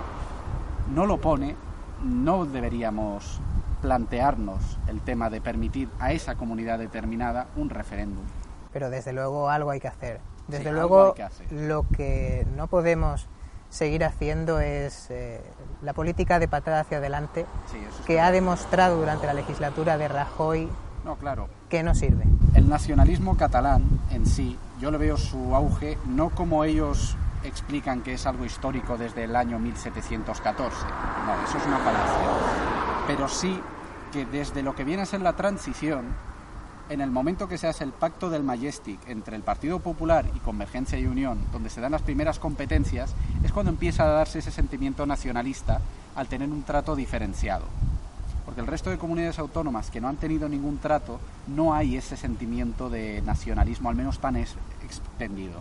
no 0.95 1.07
lo 1.07 1.19
pone, 1.19 1.55
no 2.03 2.47
deberíamos 2.47 3.41
plantearnos 3.83 4.79
el 4.89 5.01
tema 5.01 5.31
de 5.31 5.41
permitir 5.41 5.89
a 6.01 6.13
esa 6.13 6.35
comunidad 6.35 6.79
determinada 6.79 7.47
un 7.57 7.71
referéndum. 7.71 8.25
Pero 8.73 8.91
desde 8.91 9.13
luego 9.13 9.49
algo 9.49 9.71
hay 9.71 9.81
que 9.81 9.89
hacer. 9.89 10.21
Desde 10.49 10.73
luego 10.73 11.15
lo 11.51 11.87
que 11.95 12.47
no 12.57 12.69
podemos 12.69 13.29
seguir 13.69 14.05
haciendo 14.05 14.61
es 14.61 15.11
eh, 15.11 15.43
la 15.83 15.93
política 15.93 16.39
de 16.39 16.49
patada 16.49 16.81
hacia 16.81 16.99
adelante 16.99 17.45
Sí, 17.71 17.77
es 17.77 18.07
que 18.07 18.19
ha 18.19 18.31
demostrado 18.31 18.97
durante 18.97 19.27
la 19.27 19.35
legislatura 19.35 19.99
de 19.99 20.09
Rajoy 20.09 20.71
No, 21.05 21.17
claro. 21.17 21.49
que 21.69 21.83
no 21.83 21.95
sirve. 21.95 22.25
El 22.55 22.69
nacionalismo 22.69 23.37
catalán 23.37 23.85
en 24.11 24.27
sí, 24.27 24.57
yo 24.81 24.91
le 24.91 24.99
veo 24.99 25.17
su 25.17 25.55
auge 25.55 25.99
no 26.07 26.31
como 26.31 26.65
ellos 26.65 27.17
explican 27.45 28.03
que 28.03 28.15
es 28.15 28.27
algo 28.27 28.45
histórico 28.45 28.97
desde 28.97 29.25
el 29.25 29.37
año 29.37 29.59
1714. 29.59 30.77
No, 31.27 31.45
eso 31.49 31.59
es 31.59 31.67
una 31.67 31.79
falacia. 31.79 32.29
Pero 33.07 33.29
sí 33.29 33.61
que 34.13 34.27
desde 34.27 34.63
lo 34.63 34.75
que 34.75 34.85
viene 34.85 35.03
a 35.03 35.07
ser 35.07 35.21
la 35.21 35.35
transición, 35.35 36.07
en 36.89 37.01
el 37.01 37.11
momento 37.11 37.49
que 37.49 37.59
se 37.59 37.67
hace 37.67 37.85
el 37.85 37.93
pacto 37.93 38.31
del 38.31 38.43
Majestic 38.43 38.99
entre 39.09 39.37
el 39.37 39.43
Partido 39.43 39.79
Popular 39.79 40.25
y 40.35 40.39
Convergencia 40.39 40.99
y 40.99 41.07
Unión, 41.07 41.39
donde 41.53 41.71
se 41.71 41.81
dan 41.81 41.93
las 41.93 42.03
primeras 42.03 42.39
competencias, 42.39 43.15
es 43.45 43.53
cuando 43.53 43.71
empieza 43.71 44.05
a 44.05 44.09
darse 44.09 44.39
ese 44.39 44.51
sentimiento 44.51 45.05
nacionalista 45.05 45.81
al 46.17 46.29
tener 46.29 46.49
un 46.49 46.63
trato 46.63 46.97
diferenciado. 46.97 47.67
Porque 48.49 48.63
el 48.63 48.67
resto 48.67 48.89
de 48.89 48.97
comunidades 48.97 49.39
autónomas 49.39 49.91
que 49.91 50.01
no 50.01 50.09
han 50.09 50.17
tenido 50.17 50.49
ningún 50.49 50.79
trato, 50.79 51.21
no 51.49 51.75
hay 51.75 51.99
ese 51.99 52.17
sentimiento 52.17 52.89
de 52.89 53.21
nacionalismo, 53.21 53.91
al 53.91 53.95
menos 53.95 54.21
tan 54.21 54.37
extendido. 54.37 55.61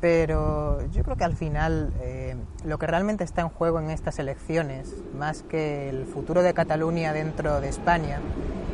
Pero 0.00 0.82
yo 0.90 1.02
creo 1.04 1.16
que 1.18 1.24
al 1.24 1.36
final 1.36 1.92
eh, 2.00 2.34
lo 2.64 2.78
que 2.78 2.86
realmente 2.86 3.24
está 3.24 3.42
en 3.42 3.50
juego 3.50 3.78
en 3.78 3.90
estas 3.90 4.18
elecciones, 4.18 4.94
más 5.18 5.42
que 5.42 5.90
el 5.90 6.06
futuro 6.06 6.42
de 6.42 6.54
Cataluña 6.54 7.12
dentro 7.12 7.60
de 7.60 7.68
España, 7.68 8.20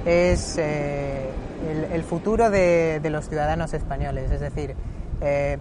es 0.04 0.56
eh, 0.56 1.28
el, 1.92 2.04
futuro 2.04 2.50
de, 2.50 3.00
de 3.02 3.10
los 3.10 3.28
ciudadanos 3.28 3.74
españoles. 3.74 4.30
Es 4.30 4.40
decir, 4.40 4.76
eh, 5.22 5.58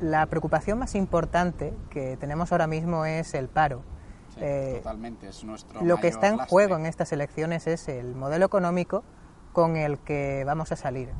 la 0.00 0.26
preocupación 0.26 0.80
más 0.80 0.96
importante 0.96 1.72
que 1.90 2.16
tenemos 2.16 2.50
ahora 2.50 2.66
mismo 2.66 3.04
es 3.04 3.32
el 3.34 3.46
paro. 3.46 3.93
Sí, 4.34 4.40
Eh, 4.42 4.74
totalmente, 4.78 5.28
es 5.28 5.44
nuestro 5.44 5.80
lo 5.82 5.96
que 5.96 6.02
mayor 6.02 6.06
está 6.06 6.26
en 6.28 6.36
lastre. 6.36 6.50
juego 6.50 6.76
en 6.76 6.86
estas 6.86 7.12
elecciones 7.12 7.66
es 7.66 7.88
el 7.88 8.14
modelo 8.14 8.44
económico 8.46 9.04
con 9.52 9.76
el 9.76 9.98
que 9.98 10.42
vamos 10.44 10.72
a 10.72 10.76
salir 10.76 11.10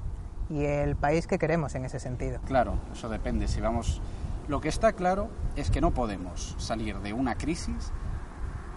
y 0.50 0.64
el 0.64 0.96
país 0.96 1.27
que 1.27 1.38
queremos 1.38 1.74
en 1.74 1.85
ese 1.85 1.98
sentido. 2.00 2.40
Claro, 2.46 2.74
eso 2.92 3.09
depende. 3.09 3.46
Si 3.48 3.61
vamos, 3.61 4.03
lo 4.48 4.61
que 4.61 4.68
está 4.68 4.92
claro 4.92 5.29
es 5.57 5.70
que 5.70 5.81
no 5.81 5.92
podemos 5.92 6.55
salir 6.59 6.98
de 6.98 7.12
una 7.12 7.37
crisis 7.37 7.92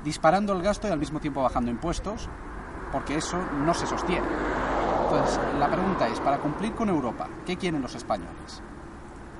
disparando 0.03 0.53
el 0.53 0.61
gasto 0.61 0.87
y 0.87 0.91
al 0.91 0.99
mismo 0.99 1.19
tiempo 1.19 1.41
bajando 1.41 1.71
impuestos, 1.71 2.29
porque 2.91 3.15
eso 3.15 3.37
no 3.65 3.73
se 3.73 3.85
sostiene. 3.87 4.27
Entonces, 5.03 5.39
la 5.59 5.69
pregunta 5.69 6.07
es, 6.07 6.19
para 6.19 6.37
cumplir 6.37 6.73
con 6.73 6.89
Europa, 6.89 7.27
¿qué 7.45 7.57
quieren 7.57 7.81
los 7.81 7.95
españoles? 7.95 8.61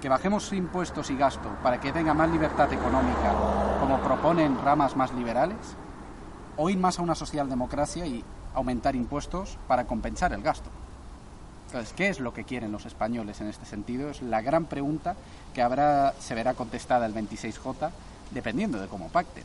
¿Que 0.02 0.10
bajemos 0.10 0.54
impuestos 0.54 1.10
y 1.10 1.18
gasto 1.18 1.50
para 1.64 1.80
que 1.80 1.92
tenga 1.92 2.14
más 2.14 2.30
libertad 2.30 2.72
económica, 2.72 3.34
como 3.80 4.00
proponen 4.00 4.60
ramas 4.64 4.96
más 4.96 5.12
liberales? 5.12 5.58
¿O 6.56 6.70
ir 6.70 6.78
más 6.78 7.00
a 7.00 7.02
una 7.02 7.16
socialdemocracia 7.16 8.06
y 8.06 8.24
aumentar 8.54 8.96
impuestos 8.96 9.58
para 9.68 9.86
compensar 9.86 10.34
el 10.34 10.44
gasto? 10.44 10.70
Entonces, 11.68 11.94
¿qué 11.94 12.10
es 12.10 12.20
lo 12.20 12.32
que 12.32 12.44
quieren 12.44 12.72
los 12.72 12.86
españoles 12.86 13.42
en 13.42 13.48
este 13.48 13.66
sentido? 13.66 14.10
Es 14.10 14.22
la 14.22 14.42
gran 14.42 14.66
pregunta 14.66 15.16
que 15.54 15.64
habrá, 15.64 16.14
se 16.20 16.36
verá 16.36 16.54
contestada 16.54 17.08
el 17.08 17.16
26J, 17.16 17.90
dependiendo 18.32 18.80
de 18.80 18.88
cómo 18.88 19.10
pacten. 19.10 19.44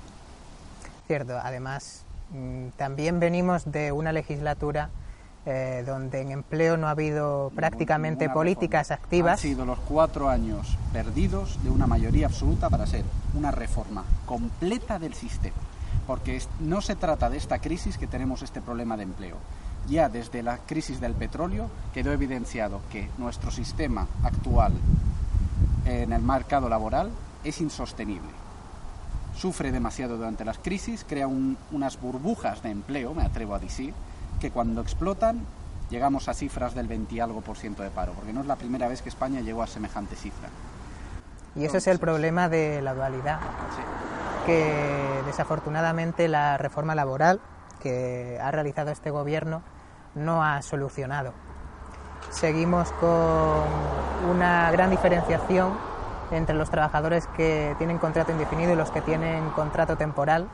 Cierto, 1.06 1.38
además 1.42 2.04
mm, 2.30 2.68
también 2.76 3.20
venimos 3.20 3.72
de 3.72 3.90
una 3.90 4.12
legislatura 4.12 4.90
eh, 5.46 5.82
donde 5.86 6.20
en 6.20 6.30
empleo 6.30 6.76
no 6.76 6.86
ha 6.86 6.90
habido 6.90 7.50
prácticamente 7.54 8.24
Ninguna 8.26 8.34
políticas 8.34 8.88
reforma. 8.88 9.04
activas. 9.04 9.32
Han 9.32 9.38
sido 9.50 9.64
los 9.64 9.78
cuatro 9.80 10.28
años 10.28 10.76
perdidos 10.92 11.62
de 11.64 11.70
una 11.70 11.86
mayoría 11.86 12.26
absoluta 12.26 12.70
para 12.70 12.86
ser 12.86 13.04
una 13.34 13.50
reforma 13.50 14.04
completa 14.26 14.98
del 14.98 15.14
sistema. 15.14 15.56
Porque 16.06 16.40
no 16.60 16.80
se 16.80 16.96
trata 16.96 17.28
de 17.30 17.36
esta 17.38 17.58
crisis 17.58 17.98
que 17.98 18.06
tenemos 18.06 18.42
este 18.42 18.60
problema 18.60 18.96
de 18.96 19.04
empleo. 19.04 19.36
Ya 19.88 20.08
desde 20.08 20.42
la 20.42 20.58
crisis 20.58 21.00
del 21.00 21.14
petróleo 21.14 21.68
quedó 21.92 22.12
evidenciado 22.12 22.80
que 22.90 23.08
nuestro 23.18 23.50
sistema 23.50 24.06
actual 24.22 24.72
en 25.84 26.12
el 26.12 26.22
mercado 26.22 26.68
laboral 26.68 27.10
es 27.42 27.60
insostenible. 27.60 28.28
Sufre 29.36 29.72
demasiado 29.72 30.16
durante 30.16 30.44
las 30.44 30.58
crisis, 30.58 31.04
crea 31.08 31.26
un- 31.26 31.56
unas 31.72 32.00
burbujas 32.00 32.62
de 32.62 32.70
empleo, 32.70 33.14
me 33.14 33.22
atrevo 33.24 33.54
a 33.54 33.58
decir, 33.58 33.94
que 34.42 34.50
cuando 34.50 34.80
explotan 34.80 35.40
llegamos 35.88 36.28
a 36.28 36.34
cifras 36.34 36.74
del 36.74 36.88
20 36.88 37.14
y 37.14 37.20
algo 37.20 37.42
por 37.42 37.56
ciento 37.56 37.84
de 37.84 37.90
paro, 37.90 38.12
porque 38.12 38.32
no 38.32 38.40
es 38.40 38.46
la 38.46 38.56
primera 38.56 38.88
vez 38.88 39.00
que 39.00 39.08
España 39.08 39.40
llegó 39.40 39.62
a 39.62 39.68
semejante 39.68 40.16
cifra. 40.16 40.48
Y 41.54 41.64
ese 41.64 41.78
es 41.78 41.86
el 41.86 42.00
problema 42.00 42.48
de 42.48 42.82
la 42.82 42.92
dualidad, 42.92 43.38
Sí. 43.76 43.82
que 44.46 45.22
desafortunadamente 45.26 46.26
la 46.26 46.58
reforma 46.58 46.96
laboral 46.96 47.40
que 47.80 48.40
ha 48.42 48.50
realizado 48.50 48.90
este 48.90 49.10
gobierno 49.10 49.62
no 50.16 50.42
ha 50.42 50.60
solucionado. 50.62 51.32
Seguimos 52.30 52.90
con 52.92 53.62
una 54.28 54.72
gran 54.72 54.90
diferenciación 54.90 55.70
entre 56.32 56.56
los 56.56 56.68
trabajadores 56.68 57.28
que 57.36 57.76
tienen 57.78 57.98
contrato 57.98 58.32
indefinido 58.32 58.72
y 58.72 58.76
los 58.76 58.90
que 58.90 59.02
tienen 59.02 59.50
contrato 59.50 59.96
temporal. 59.96 60.48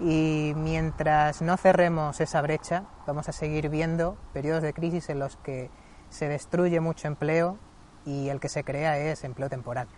Y 0.00 0.54
mientras 0.56 1.42
no 1.42 1.56
cerremos 1.58 2.20
esa 2.20 2.40
brecha, 2.40 2.84
vamos 3.06 3.28
a 3.28 3.32
seguir 3.32 3.68
viendo 3.68 4.16
periodos 4.32 4.62
de 4.62 4.72
crisis 4.72 5.10
en 5.10 5.18
los 5.18 5.36
que 5.36 5.70
se 6.08 6.26
destruye 6.26 6.80
mucho 6.80 7.06
empleo 7.06 7.58
y 8.06 8.28
el 8.28 8.40
que 8.40 8.48
se 8.48 8.64
crea 8.64 8.98
es 8.98 9.24
empleo 9.24 9.50
temporal. 9.50 9.88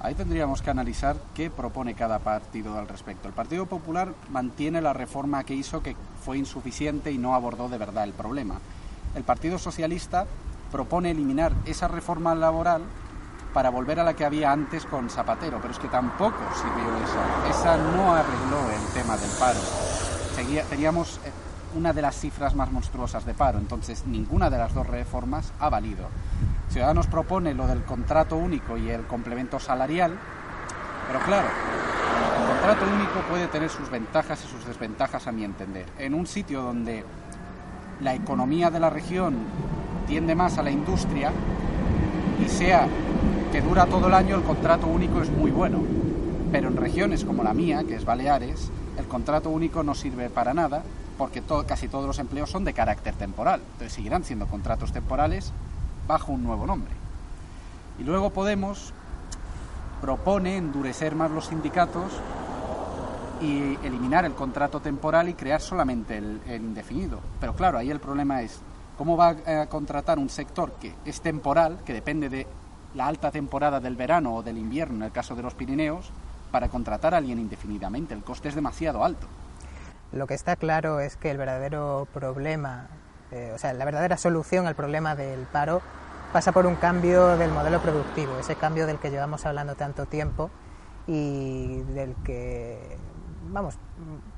Ahí 0.00 0.14
tendríamos 0.14 0.62
que 0.62 0.70
analizar 0.70 1.16
qué 1.34 1.50
propone 1.50 1.94
cada 1.94 2.18
partido 2.18 2.76
al 2.76 2.88
respecto. 2.88 3.28
El 3.28 3.34
Partido 3.34 3.66
Popular 3.66 4.14
mantiene 4.30 4.80
la 4.80 4.92
reforma 4.92 5.44
que 5.44 5.54
hizo 5.54 5.82
que 5.82 5.94
fue 6.24 6.38
insuficiente 6.38 7.12
y 7.12 7.18
no 7.18 7.34
abordó 7.34 7.68
de 7.68 7.78
verdad 7.78 8.04
el 8.04 8.12
problema. 8.12 8.58
El 9.14 9.22
Partido 9.22 9.58
Socialista 9.58 10.26
propone 10.72 11.10
eliminar 11.10 11.52
esa 11.66 11.86
reforma 11.86 12.34
laboral 12.34 12.82
para 13.52 13.70
volver 13.70 14.00
a 14.00 14.04
la 14.04 14.14
que 14.14 14.24
había 14.24 14.50
antes 14.50 14.86
con 14.86 15.10
Zapatero, 15.10 15.58
pero 15.60 15.72
es 15.72 15.78
que 15.78 15.88
tampoco 15.88 16.38
sirvió 16.54 16.96
eso. 16.96 17.50
Esa 17.50 17.76
no 17.76 18.14
arregló 18.14 18.70
el 18.70 18.92
tema 18.94 19.16
del 19.16 19.30
paro. 19.38 19.60
Teníamos 20.70 21.18
eh, 21.24 21.30
una 21.74 21.92
de 21.92 22.02
las 22.02 22.18
cifras 22.18 22.54
más 22.54 22.70
monstruosas 22.72 23.24
de 23.24 23.34
paro, 23.34 23.58
entonces 23.58 24.06
ninguna 24.06 24.50
de 24.50 24.58
las 24.58 24.74
dos 24.74 24.86
reformas 24.86 25.52
ha 25.60 25.68
valido. 25.68 26.08
Ciudadanos 26.70 27.06
propone 27.06 27.54
lo 27.54 27.66
del 27.66 27.84
contrato 27.84 28.36
único 28.36 28.78
y 28.78 28.90
el 28.90 29.06
complemento 29.06 29.58
salarial, 29.58 30.18
pero 31.06 31.20
claro, 31.20 31.48
el 31.48 32.48
contrato 32.48 32.86
único 32.94 33.20
puede 33.28 33.46
tener 33.48 33.68
sus 33.68 33.90
ventajas 33.90 34.42
y 34.44 34.48
sus 34.48 34.64
desventajas 34.64 35.26
a 35.26 35.32
mi 35.32 35.44
entender. 35.44 35.86
En 35.98 36.14
un 36.14 36.26
sitio 36.26 36.62
donde 36.62 37.04
la 38.00 38.14
economía 38.14 38.70
de 38.70 38.80
la 38.80 38.88
región 38.88 39.36
tiende 40.06 40.34
más 40.34 40.58
a 40.58 40.62
la 40.62 40.70
industria 40.70 41.30
y 42.44 42.48
sea 42.48 42.88
que 43.52 43.60
dura 43.60 43.86
todo 43.86 44.08
el 44.08 44.14
año, 44.14 44.36
el 44.36 44.42
contrato 44.42 44.86
único 44.86 45.22
es 45.22 45.30
muy 45.30 45.50
bueno. 45.50 45.82
Pero 46.50 46.68
en 46.68 46.76
regiones 46.76 47.24
como 47.24 47.42
la 47.42 47.54
mía, 47.54 47.84
que 47.84 47.94
es 47.94 48.04
Baleares, 48.04 48.70
el 48.98 49.06
contrato 49.06 49.50
único 49.50 49.82
no 49.82 49.94
sirve 49.94 50.28
para 50.28 50.52
nada 50.52 50.82
porque 51.18 51.42
casi 51.66 51.88
todos 51.88 52.06
los 52.06 52.18
empleos 52.18 52.50
son 52.50 52.64
de 52.64 52.72
carácter 52.72 53.14
temporal. 53.14 53.60
Entonces 53.72 53.92
seguirán 53.92 54.24
siendo 54.24 54.46
contratos 54.46 54.92
temporales 54.92 55.52
bajo 56.06 56.32
un 56.32 56.42
nuevo 56.42 56.66
nombre. 56.66 56.92
Y 57.98 58.04
luego 58.04 58.30
Podemos 58.30 58.92
propone 60.00 60.56
endurecer 60.56 61.14
más 61.14 61.30
los 61.30 61.46
sindicatos 61.46 62.12
y 63.40 63.78
eliminar 63.86 64.24
el 64.24 64.32
contrato 64.32 64.80
temporal 64.80 65.28
y 65.28 65.34
crear 65.34 65.60
solamente 65.60 66.18
el, 66.18 66.40
el 66.46 66.62
indefinido. 66.62 67.20
Pero 67.40 67.54
claro, 67.54 67.78
ahí 67.78 67.90
el 67.90 68.00
problema 68.00 68.42
es 68.42 68.60
cómo 69.02 69.16
va 69.16 69.30
a 69.30 69.66
contratar 69.66 70.20
un 70.20 70.28
sector 70.28 70.74
que 70.74 70.94
es 71.04 71.20
temporal, 71.20 71.80
que 71.84 71.92
depende 71.92 72.28
de 72.28 72.46
la 72.94 73.08
alta 73.08 73.32
temporada 73.32 73.80
del 73.80 73.96
verano 73.96 74.32
o 74.36 74.42
del 74.44 74.56
invierno, 74.58 74.94
en 74.98 75.02
el 75.02 75.10
caso 75.10 75.34
de 75.34 75.42
los 75.42 75.54
Pirineos, 75.54 76.12
para 76.52 76.68
contratar 76.68 77.12
a 77.12 77.16
alguien 77.16 77.40
indefinidamente. 77.40 78.14
El 78.14 78.22
coste 78.22 78.48
es 78.48 78.54
demasiado 78.54 79.04
alto. 79.04 79.26
Lo 80.12 80.28
que 80.28 80.34
está 80.34 80.54
claro 80.54 81.00
es 81.00 81.16
que 81.16 81.32
el 81.32 81.36
verdadero 81.36 82.06
problema, 82.14 82.90
eh, 83.32 83.50
o 83.52 83.58
sea, 83.58 83.72
la 83.72 83.84
verdadera 83.84 84.16
solución 84.16 84.68
al 84.68 84.76
problema 84.76 85.16
del 85.16 85.46
paro 85.46 85.82
pasa 86.32 86.52
por 86.52 86.66
un 86.66 86.76
cambio 86.76 87.36
del 87.36 87.50
modelo 87.50 87.80
productivo, 87.80 88.38
ese 88.38 88.54
cambio 88.54 88.86
del 88.86 89.00
que 89.00 89.10
llevamos 89.10 89.44
hablando 89.46 89.74
tanto 89.74 90.06
tiempo 90.06 90.48
y 91.08 91.78
del 91.92 92.14
que, 92.22 92.98
vamos, 93.50 93.80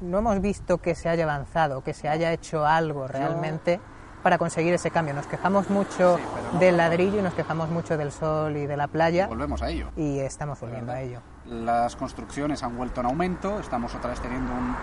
no 0.00 0.20
hemos 0.20 0.40
visto 0.40 0.78
que 0.78 0.94
se 0.94 1.10
haya 1.10 1.24
avanzado, 1.24 1.84
que 1.84 1.92
se 1.92 2.08
haya 2.08 2.32
hecho 2.32 2.64
algo 2.64 3.06
realmente 3.06 3.78
para 4.24 4.38
conseguir 4.38 4.74
ese 4.74 4.90
cambio. 4.90 5.14
Nos 5.14 5.26
quejamos 5.28 5.70
mucho 5.70 6.16
Sí, 6.16 6.22
pero 6.34 6.52
no 6.54 6.58
del 6.58 6.76
ladrillo 6.78 7.20
y 7.20 7.22
nos 7.22 7.34
quejamos 7.34 7.68
mucho 7.68 7.96
del 7.96 8.10
sol 8.10 8.56
y 8.56 8.66
de 8.66 8.76
la 8.76 8.88
playa 8.88 9.28
Volvemos 9.28 9.62
a 9.62 9.68
ello. 9.70 9.90
y 9.96 10.18
estamos 10.18 10.58
volviendo 10.58 10.90
a 10.90 11.00
ello. 11.00 11.20
Las 11.46 11.94
construcciones 11.94 12.62
han 12.62 12.76
vuelto 12.76 13.00
en 13.02 13.06
aumento, 13.06 13.60
estamos 13.60 13.94
otra 13.94 14.10
vez 14.10 14.20
teniendo 14.20 14.50
un, 14.52 14.74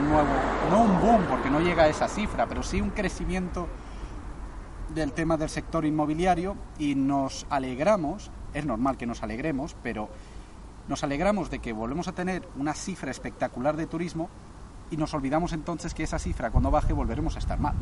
un 0.00 0.08
nuevo, 0.10 0.28
no 0.70 0.82
un 0.82 1.00
boom 1.00 1.26
porque 1.28 1.50
no 1.50 1.60
llega 1.60 1.84
a 1.84 1.88
esa 1.88 2.08
cifra, 2.08 2.46
pero 2.46 2.62
sí 2.64 2.80
un 2.80 2.90
crecimiento 2.90 3.68
del 4.94 5.12
tema 5.12 5.36
del 5.36 5.50
sector 5.50 5.84
inmobiliario 5.84 6.56
y 6.78 6.94
nos 6.94 7.46
alegramos, 7.50 8.30
es 8.54 8.64
normal 8.64 8.96
que 8.96 9.06
nos 9.06 9.22
alegremos, 9.22 9.76
pero 9.82 10.08
nos 10.88 11.04
alegramos 11.04 11.50
de 11.50 11.58
que 11.58 11.72
volvemos 11.72 12.08
a 12.08 12.12
tener 12.12 12.48
una 12.56 12.72
cifra 12.72 13.10
espectacular 13.10 13.76
de 13.76 13.86
turismo 13.86 14.30
y 14.90 14.96
nos 14.96 15.12
olvidamos 15.12 15.52
entonces 15.52 15.92
que 15.92 16.02
esa 16.04 16.18
cifra 16.18 16.50
cuando 16.50 16.70
baje 16.70 16.94
volveremos 16.94 17.36
a 17.36 17.40
estar 17.40 17.58
mal. 17.60 17.74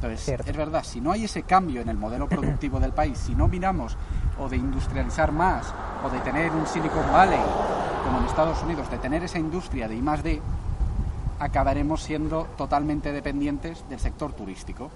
Entonces, 0.00 0.40
es 0.46 0.56
verdad, 0.56 0.84
si 0.84 1.00
no 1.00 1.10
hay 1.10 1.24
ese 1.24 1.42
cambio 1.42 1.80
en 1.80 1.88
el 1.88 1.96
modelo 1.96 2.28
productivo 2.28 2.78
del 2.78 2.92
país, 2.92 3.18
si 3.18 3.34
no 3.34 3.48
miramos 3.48 3.96
o 4.38 4.48
de 4.48 4.56
industrializar 4.56 5.32
más, 5.32 5.74
o 6.04 6.10
de 6.10 6.20
tener 6.20 6.52
un 6.52 6.66
Silicon 6.66 7.12
Valley, 7.12 7.40
como 8.04 8.18
en 8.18 8.24
Estados 8.26 8.62
Unidos, 8.62 8.88
de 8.90 8.98
tener 8.98 9.24
esa 9.24 9.38
industria 9.38 9.88
de 9.88 9.96
I 9.96 10.02
D, 10.22 10.40
acabaremos 11.40 12.02
siendo 12.02 12.44
totalmente 12.56 13.12
dependientes 13.12 13.84
del 13.88 13.98
sector 13.98 14.32
turístico. 14.32 14.90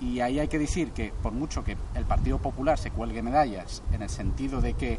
Y 0.00 0.20
ahí 0.20 0.38
hay 0.38 0.48
que 0.48 0.58
decir 0.58 0.92
que, 0.92 1.12
por 1.22 1.32
mucho 1.32 1.64
que 1.64 1.76
el 1.94 2.04
Partido 2.04 2.38
Popular 2.38 2.78
se 2.78 2.90
cuelgue 2.90 3.22
medallas, 3.22 3.82
en 3.92 4.02
el 4.02 4.08
sentido 4.08 4.60
de 4.60 4.74
que 4.74 4.98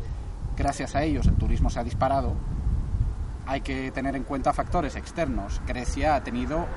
gracias 0.58 0.96
a 0.96 1.04
ellos 1.04 1.26
el 1.28 1.36
turismo 1.36 1.70
se 1.70 1.80
ha 1.80 1.84
disparado, 1.84 2.34
hay 3.50 3.62
que 3.62 3.92
tener 3.92 4.16
en 4.16 4.24
cuenta 4.24 4.54
factores 4.54 4.96
externos. 4.96 5.60
Grecia 5.66 6.14
ha 6.14 6.24
tenido 6.24 6.68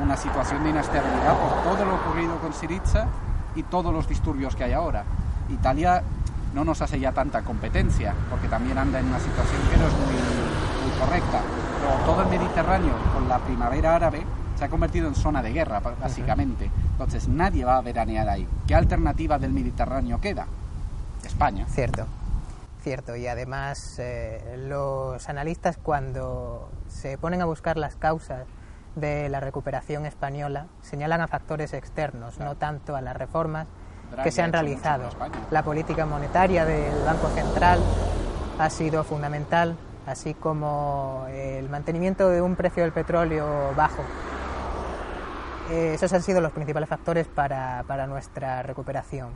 una 0.00 0.16
situación 0.16 0.62
de 0.62 0.70
inestabilidad 0.70 1.36
por 1.36 1.62
todo 1.64 1.84
lo 1.84 1.96
ocurrido 1.96 2.36
con 2.38 2.52
Siriza 2.52 3.08
y 3.56 3.64
todos 3.64 3.92
los 3.92 4.08
disturbios 4.08 4.54
que 4.54 4.62
hay 4.62 4.72
ahora. 4.72 5.02
Italia 5.48 6.04
no 6.54 6.64
nos 6.64 6.80
hace 6.82 7.00
ya 7.00 7.10
tanta 7.10 7.42
competencia, 7.42 8.14
porque 8.30 8.46
también 8.46 8.78
anda 8.78 9.00
en 9.00 9.06
una 9.06 9.18
situación 9.18 9.60
que 9.70 9.76
no 9.76 9.88
es 9.88 9.92
muy, 9.92 11.00
correcta. 11.00 11.40
Pero 11.80 12.04
todo 12.04 12.22
el 12.22 12.28
Mediterráneo, 12.28 12.94
con 13.12 13.28
la 13.28 13.38
primavera 13.40 13.96
árabe, 13.96 14.22
se 14.56 14.64
ha 14.64 14.68
convertido 14.68 15.08
en 15.08 15.16
zona 15.16 15.42
de 15.42 15.52
guerra, 15.52 15.80
básicamente. 15.80 16.70
Entonces 16.92 17.26
nadie 17.26 17.64
va 17.64 17.78
a 17.78 17.80
veranear 17.80 18.28
ahí. 18.28 18.46
¿Qué 18.68 18.76
alternativa 18.76 19.36
del 19.36 19.52
Mediterráneo 19.52 20.20
queda? 20.20 20.46
España. 21.24 21.66
Cierto. 21.68 22.06
Cierto, 22.82 23.14
y 23.14 23.26
además 23.26 23.98
eh, 23.98 24.56
los 24.56 25.28
analistas 25.28 25.76
cuando 25.76 26.70
se 26.88 27.18
ponen 27.18 27.42
a 27.42 27.44
buscar 27.44 27.76
las 27.76 27.96
causas 27.96 28.46
de 28.96 29.28
la 29.28 29.38
recuperación 29.38 30.06
española 30.06 30.66
señalan 30.80 31.20
a 31.20 31.28
factores 31.28 31.74
externos, 31.74 32.38
no 32.38 32.56
tanto 32.56 32.96
a 32.96 33.02
las 33.02 33.14
reformas 33.14 33.68
que 34.22 34.30
se 34.30 34.40
han 34.40 34.52
realizado. 34.52 35.10
La 35.50 35.62
política 35.62 36.06
monetaria 36.06 36.64
del 36.64 37.04
Banco 37.04 37.28
Central 37.28 37.80
ha 38.58 38.70
sido 38.70 39.04
fundamental, 39.04 39.76
así 40.06 40.32
como 40.32 41.26
el 41.28 41.68
mantenimiento 41.68 42.30
de 42.30 42.40
un 42.40 42.56
precio 42.56 42.82
del 42.82 42.92
petróleo 42.92 43.74
bajo. 43.76 44.02
Eh, 45.70 45.92
esos 45.94 46.10
han 46.14 46.22
sido 46.22 46.40
los 46.40 46.52
principales 46.52 46.88
factores 46.88 47.28
para, 47.28 47.84
para 47.86 48.06
nuestra 48.06 48.62
recuperación, 48.62 49.34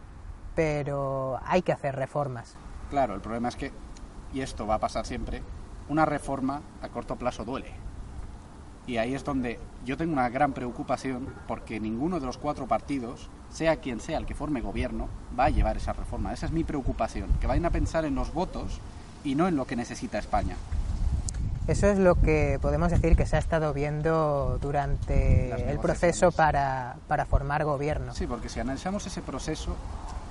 pero 0.54 1.38
hay 1.44 1.60
que 1.60 1.72
hacer 1.72 1.94
reformas. 1.94 2.56
Claro, 2.94 3.16
el 3.16 3.20
problema 3.20 3.48
es 3.48 3.56
que, 3.56 3.72
y 4.32 4.40
esto 4.40 4.68
va 4.68 4.76
a 4.76 4.78
pasar 4.78 5.04
siempre, 5.04 5.42
una 5.88 6.04
reforma 6.04 6.62
a 6.80 6.88
corto 6.90 7.16
plazo 7.16 7.44
duele. 7.44 7.72
Y 8.86 8.98
ahí 8.98 9.16
es 9.16 9.24
donde 9.24 9.58
yo 9.84 9.96
tengo 9.96 10.12
una 10.12 10.28
gran 10.28 10.52
preocupación 10.52 11.26
porque 11.48 11.80
ninguno 11.80 12.20
de 12.20 12.26
los 12.26 12.38
cuatro 12.38 12.68
partidos, 12.68 13.30
sea 13.50 13.78
quien 13.78 13.98
sea 13.98 14.18
el 14.18 14.26
que 14.26 14.36
forme 14.36 14.60
gobierno, 14.60 15.08
va 15.36 15.46
a 15.46 15.50
llevar 15.50 15.76
esa 15.76 15.92
reforma. 15.92 16.32
Esa 16.32 16.46
es 16.46 16.52
mi 16.52 16.62
preocupación, 16.62 17.30
que 17.40 17.48
vayan 17.48 17.64
a 17.64 17.70
pensar 17.70 18.04
en 18.04 18.14
los 18.14 18.32
votos 18.32 18.78
y 19.24 19.34
no 19.34 19.48
en 19.48 19.56
lo 19.56 19.66
que 19.66 19.74
necesita 19.74 20.20
España. 20.20 20.54
Eso 21.66 21.88
es 21.88 21.98
lo 21.98 22.14
que 22.14 22.60
podemos 22.62 22.92
decir 22.92 23.16
que 23.16 23.26
se 23.26 23.34
ha 23.34 23.40
estado 23.40 23.74
viendo 23.74 24.60
durante 24.62 25.68
el 25.68 25.80
proceso 25.80 26.30
para, 26.30 26.94
para 27.08 27.24
formar 27.24 27.64
gobierno. 27.64 28.14
Sí, 28.14 28.28
porque 28.28 28.48
si 28.48 28.60
analizamos 28.60 29.04
ese 29.04 29.20
proceso, 29.20 29.74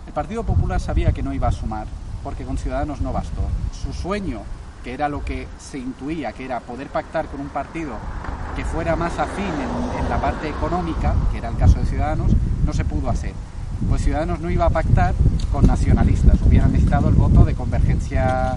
el 0.08 0.14
Partido 0.14 0.46
Popular 0.46 0.80
sabía 0.80 1.12
que 1.12 1.24
no 1.24 1.34
iba 1.34 1.50
a 1.50 1.52
sumar, 1.52 1.88
porque 2.24 2.46
con 2.46 2.58
Ciudadanos 2.58 3.02
no 3.02 3.12
bastó. 3.12 3.42
Su 3.72 3.94
sueño, 3.94 4.42
que 4.84 4.94
era 4.94 5.10
lo 5.10 5.24
que 5.24 5.48
se 5.60 5.78
intuía, 5.78 6.34
que 6.34 6.46
era 6.46 6.60
poder 6.60 6.88
pactar 6.88 7.28
con 7.28 7.42
un 7.42 7.50
partido 7.50 7.94
que 8.56 8.66
fuera 8.66 8.96
más 8.96 9.18
afín 9.20 9.46
en, 10.00 10.10
la 10.10 10.22
parte 10.22 10.48
económica, 10.48 11.16
que 11.32 11.40
era 11.40 11.50
el 11.50 11.58
caso 11.58 11.80
de 11.80 11.86
Ciudadanos, 11.86 12.32
no 12.66 12.74
se 12.74 12.86
pudo 12.86 13.10
hacer. 13.10 13.34
Pues 13.90 14.04
Ciudadanos 14.04 14.40
no 14.40 14.50
iba 14.50 14.66
a 14.66 14.70
pactar 14.70 15.16
con 15.52 15.66
nacionalistas, 15.66 16.40
hubieran 16.42 16.72
necesitado 16.72 17.10
el 17.10 17.16
voto 17.16 17.46
de 17.46 17.56
convergencia 17.56 18.56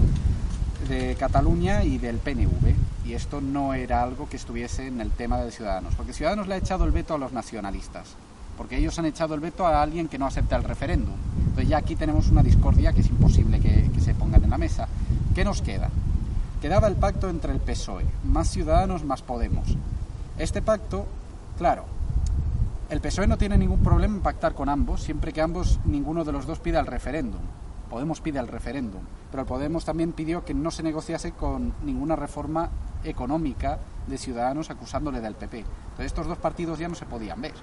de 0.87 1.15
Cataluña 1.15 1.83
y 1.83 1.97
del 1.97 2.17
PNV. 2.17 2.75
Y 3.05 3.13
esto 3.13 3.41
no 3.41 3.73
era 3.73 4.03
algo 4.03 4.27
que 4.29 4.37
estuviese 4.37 4.87
en 4.87 5.01
el 5.01 5.11
tema 5.11 5.37
de 5.37 5.51
Ciudadanos, 5.51 5.95
porque 5.95 6.13
Ciudadanos 6.13 6.47
le 6.47 6.55
ha 6.55 6.57
echado 6.57 6.83
el 6.85 6.91
veto 6.91 7.15
a 7.15 7.17
los 7.17 7.31
nacionalistas, 7.31 8.15
porque 8.57 8.77
ellos 8.77 8.97
han 8.97 9.05
echado 9.05 9.35
el 9.35 9.39
veto 9.39 9.65
a 9.65 9.81
alguien 9.81 10.07
que 10.07 10.17
no 10.17 10.25
acepta 10.25 10.55
el 10.55 10.63
referéndum. 10.63 11.15
Entonces 11.39 11.69
ya 11.69 11.77
aquí 11.77 11.95
tenemos 11.95 12.29
una 12.29 12.43
discordia 12.43 12.91
que 12.91 13.01
es 13.01 13.09
imposible 13.09 13.59
que, 13.59 13.87
se 14.01 14.15
pongan 14.15 14.43
en 14.43 14.49
la 14.49 14.57
mesa. 14.57 14.87
¿Qué 15.35 15.43
nos 15.43 15.61
queda? 15.61 15.89
Quedaba 16.61 16.87
el 16.87 16.95
pacto 16.95 17.29
entre 17.29 17.51
el 17.51 17.59
PSOE, 17.59 18.05
más 18.23 18.49
Ciudadanos, 18.49 19.03
más 19.03 19.21
Podemos. 19.21 19.67
Este 20.37 20.61
pacto, 20.61 21.05
claro, 21.57 21.85
el 22.89 23.01
PSOE 23.01 23.27
no 23.27 23.37
tiene 23.37 23.57
ningún 23.57 23.83
problema 23.83 24.15
en 24.15 24.21
pactar 24.21 24.53
con 24.53 24.69
ambos, 24.69 25.03
siempre 25.03 25.33
que 25.33 25.41
ambos, 25.41 25.79
ninguno 25.85 26.23
de 26.23 26.31
los 26.31 26.45
dos 26.45 26.59
pida 26.59 26.79
el 26.79 26.85
referéndum. 26.87 27.41
Podemos 27.89 28.21
pide 28.21 28.39
el 28.39 28.47
referéndum, 28.47 29.01
pero 29.31 29.45
Podemos 29.45 29.85
también 29.85 30.13
pidió 30.13 30.45
que 30.45 30.53
no 30.53 30.71
se 30.71 30.83
negociase 30.83 31.33
con 31.33 31.73
ninguna 31.83 32.15
reforma 32.15 32.69
económica 33.03 33.79
de 34.07 34.17
Ciudadanos 34.17 34.69
acusándole 34.69 35.21
del 35.21 35.35
PP. 35.35 35.59
Entonces 35.59 36.05
estos 36.05 36.27
dos 36.27 36.37
partidos 36.37 36.79
ya 36.79 36.87
no 36.87 36.95
se 36.95 37.05
podían 37.05 37.41
ver. 37.41 37.53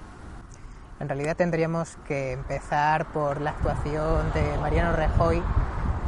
En 0.99 1.09
realidad 1.09 1.35
tendríamos 1.35 1.97
que 2.07 2.31
empezar 2.31 3.11
por 3.11 3.41
la 3.41 3.51
actuación 3.51 4.31
de 4.33 4.57
Mariano 4.59 4.95
Rajoy 4.95 5.41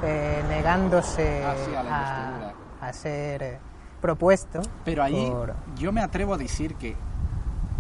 eh, 0.04 0.44
negándose 0.48 1.44
ah, 1.44 2.54
a, 2.80 2.94
ser 2.94 3.44
eh, 3.44 3.60
propuesto. 4.00 4.62
Pero 4.86 5.04
ahí 5.04 5.30
yo 5.76 5.92
me 5.92 6.02
atrevo 6.02 6.36
a 6.36 6.38
decir 6.38 6.76
que 6.76 6.96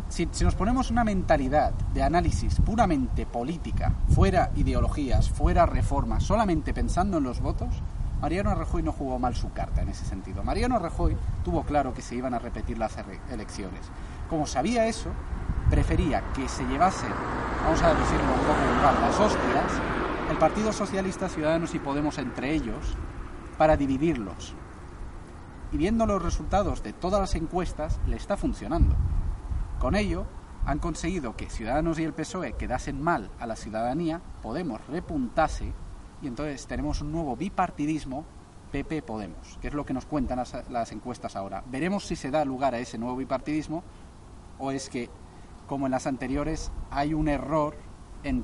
si, 0.10 0.28
si, 0.32 0.43
nos 0.43 0.56
ponemos 0.56 0.91
una 0.91 1.06
mentalidad 1.06 1.72
de 1.93 2.04
análisis 2.04 2.60
puramente 2.60 3.26
política, 3.26 3.93
fuera 4.10 4.52
ideologías, 4.56 5.30
fuera 5.30 5.65
reformas, 5.65 6.24
solamente 6.24 6.74
pensando 6.74 7.20
en 7.20 7.24
los 7.24 7.39
votos, 7.39 7.84
Mariano 8.20 8.54
Rajoy 8.56 8.84
no 8.84 8.91
jugó 8.91 9.20
mal 9.20 9.36
su 9.36 9.52
carta 9.54 9.82
en 9.82 9.89
ese 9.89 10.04
sentido. 10.04 10.43
Mariano 10.43 10.80
Rajoy 10.80 11.15
tuvo 11.46 11.63
claro 11.63 11.93
que 11.93 12.02
se 12.02 12.15
iban 12.15 12.34
a 12.34 12.39
repetir 12.39 12.78
las 12.78 12.98
elecciones. 13.32 13.82
Como 14.30 14.48
sabía 14.48 14.88
eso, 14.88 15.12
prefería 15.69 16.23
que 16.34 16.47
se 16.47 16.65
llevasen, 16.65 17.12
vamos 17.63 17.82
a 17.82 17.93
decirlo 17.93 18.34
un 18.34 18.39
poco 18.39 19.01
las 19.01 19.19
hostias, 19.19 19.82
el 20.30 20.38
Partido 20.38 20.71
Socialista, 20.71 21.30
Ciudadanos 21.30 21.75
y 21.75 21.80
Podemos 21.80 22.17
entre 22.17 22.53
ellos, 22.53 22.95
para 23.58 23.77
dividirlos. 23.77 24.53
Y 25.71 25.77
viendo 25.77 26.06
los 26.06 26.21
resultados 26.21 26.84
de 26.84 26.93
todas 26.93 27.19
las 27.19 27.36
encuestas, 27.36 27.99
le 28.08 28.15
está 28.15 28.38
funcionando. 28.38 28.95
Con 29.80 29.95
ello, 29.95 30.25
han 30.65 30.80
conseguido 30.80 31.36
que 31.36 31.49
Ciudadanos 31.49 31.99
y 31.99 32.03
el 32.03 32.13
PSOE 32.13 32.53
quedasen 32.53 33.01
mal 33.01 33.30
a 33.39 33.47
la 33.47 33.56
ciudadanía, 33.56 34.21
Podemos 34.41 34.86
repuntase, 34.88 35.73
y 36.21 36.27
entonces 36.27 36.65
tenemos 36.67 37.01
un 37.01 37.12
nuevo 37.12 37.36
bipartidismo 37.36 38.25
PP-Podemos, 38.71 39.58
que 39.62 39.67
es 39.67 39.73
lo 39.73 39.86
que 39.86 39.93
nos 39.93 40.06
cuentan 40.06 40.38
las, 40.38 40.69
las 40.69 40.91
encuestas 40.91 41.36
ahora. 41.36 41.63
Veremos 41.67 42.06
si 42.06 42.15
se 42.15 42.32
da 42.32 42.43
lugar 42.43 42.73
a 42.73 42.80
ese 42.80 42.97
nuevo 42.97 43.15
bipartidismo 43.15 43.84
o 44.60 44.71
es 44.71 44.89
que 44.89 45.10
como 45.67 45.86
en 45.86 45.91
las 45.91 46.08
anteriores, 46.08 46.71
hay 46.89 47.13
un 47.13 47.27
error 47.27 47.75
en 48.23 48.43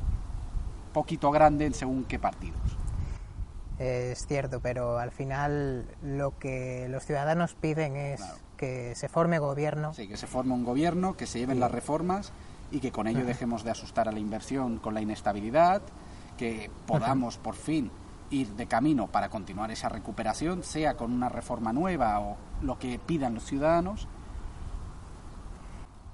poquito 0.93 1.31
grande 1.31 1.65
en 1.65 1.73
según 1.73 2.03
qué 2.03 2.19
partidos. 2.19 2.59
Es 3.79 4.27
cierto, 4.27 4.59
pero 4.61 4.99
al 4.99 5.11
final 5.11 5.87
lo 6.03 6.37
que 6.37 6.87
los 6.89 7.05
ciudadanos 7.05 7.55
piden 7.55 7.95
es 7.95 8.21
que 8.57 8.93
se 8.95 9.09
forme 9.09 9.39
gobierno. 9.39 9.93
Sí, 9.93 10.07
que 10.07 10.17
se 10.17 10.27
forme 10.27 10.53
un 10.53 10.63
gobierno, 10.63 11.17
que 11.17 11.25
se 11.25 11.39
lleven 11.39 11.59
las 11.59 11.71
reformas 11.71 12.31
y 12.71 12.79
que 12.79 12.91
con 12.91 13.07
ello 13.07 13.25
dejemos 13.25 13.63
de 13.63 13.71
asustar 13.71 14.07
a 14.07 14.11
la 14.11 14.19
inversión 14.19 14.77
con 14.77 14.93
la 14.93 15.01
inestabilidad, 15.01 15.81
que 16.37 16.69
podamos 16.85 17.37
por 17.37 17.55
fin 17.55 17.91
ir 18.29 18.49
de 18.55 18.67
camino 18.67 19.07
para 19.07 19.29
continuar 19.29 19.71
esa 19.71 19.89
recuperación, 19.89 20.63
sea 20.63 20.95
con 20.95 21.11
una 21.11 21.29
reforma 21.29 21.73
nueva 21.73 22.19
o 22.19 22.37
lo 22.61 22.79
que 22.79 22.99
pidan 22.99 23.33
los 23.33 23.45
ciudadanos, 23.45 24.07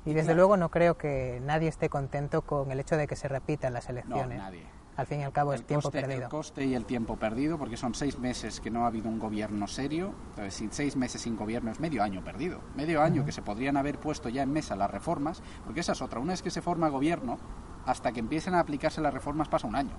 y 0.10 0.14
desde 0.14 0.34
luego 0.34 0.58
no 0.58 0.70
creo 0.70 0.98
que 0.98 1.40
nadie 1.46 1.70
esté 1.70 1.88
contento 1.88 2.42
con 2.42 2.72
el 2.72 2.80
hecho 2.80 2.98
de 2.98 3.06
que 3.06 3.16
se 3.16 3.28
repitan 3.28 3.74
las 3.74 3.90
elecciones. 3.90 4.40
No, 4.40 4.44
nadie. 4.44 4.64
Al 4.98 5.06
fin 5.06 5.20
y 5.20 5.24
al 5.24 5.32
cabo 5.32 5.54
el 5.54 5.60
es 5.60 5.68
tiempo 5.68 5.92
perdido. 5.92 6.24
El 6.24 6.30
coste 6.30 6.66
y 6.66 6.74
el 6.74 6.86
tiempo 6.86 7.16
perdido, 7.16 7.60
porque 7.60 7.78
son 7.78 7.94
seis 7.94 8.18
meses 8.18 8.60
que 8.60 8.72
no 8.72 8.86
ha 8.86 8.88
habido 8.88 9.08
un 9.08 9.20
gobierno 9.20 9.68
serio. 9.68 10.16
Entonces, 10.32 10.68
seis 10.72 10.96
meses 10.96 11.22
sin 11.22 11.38
gobierno 11.38 11.70
es 11.70 11.80
medio 11.80 12.02
año 12.02 12.24
perdido. 12.24 12.60
Medio 12.76 13.04
año 13.04 13.24
que 13.24 13.32
se 13.32 13.44
podrían 13.44 13.78
haber 13.78 14.00
puesto 14.00 14.30
ya 14.30 14.42
en 14.42 14.52
mesa 14.52 14.76
las 14.76 14.90
reformas, 14.90 15.44
porque 15.64 15.82
esa 15.82 15.92
es 15.92 16.02
otra. 16.02 16.20
Una 16.20 16.34
vez 16.34 16.42
que 16.42 16.50
se 16.50 16.64
forma 16.64 16.90
gobierno, 16.90 17.38
hasta 17.86 18.12
que 18.12 18.20
empiecen 18.20 18.56
a 18.56 18.62
aplicarse 18.62 19.02
las 19.02 19.14
reformas 19.14 19.48
pasa 19.48 19.68
un 19.68 19.76
año. 19.76 19.94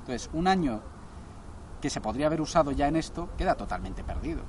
Entonces, 0.00 0.28
un 0.32 0.48
año 0.48 0.82
que 1.80 1.88
se 1.88 2.00
podría 2.00 2.26
haber 2.26 2.40
usado 2.40 2.72
ya 2.72 2.88
en 2.88 2.96
esto 2.96 3.30
queda 3.38 3.54
totalmente 3.54 4.02
perdido. 4.02 4.42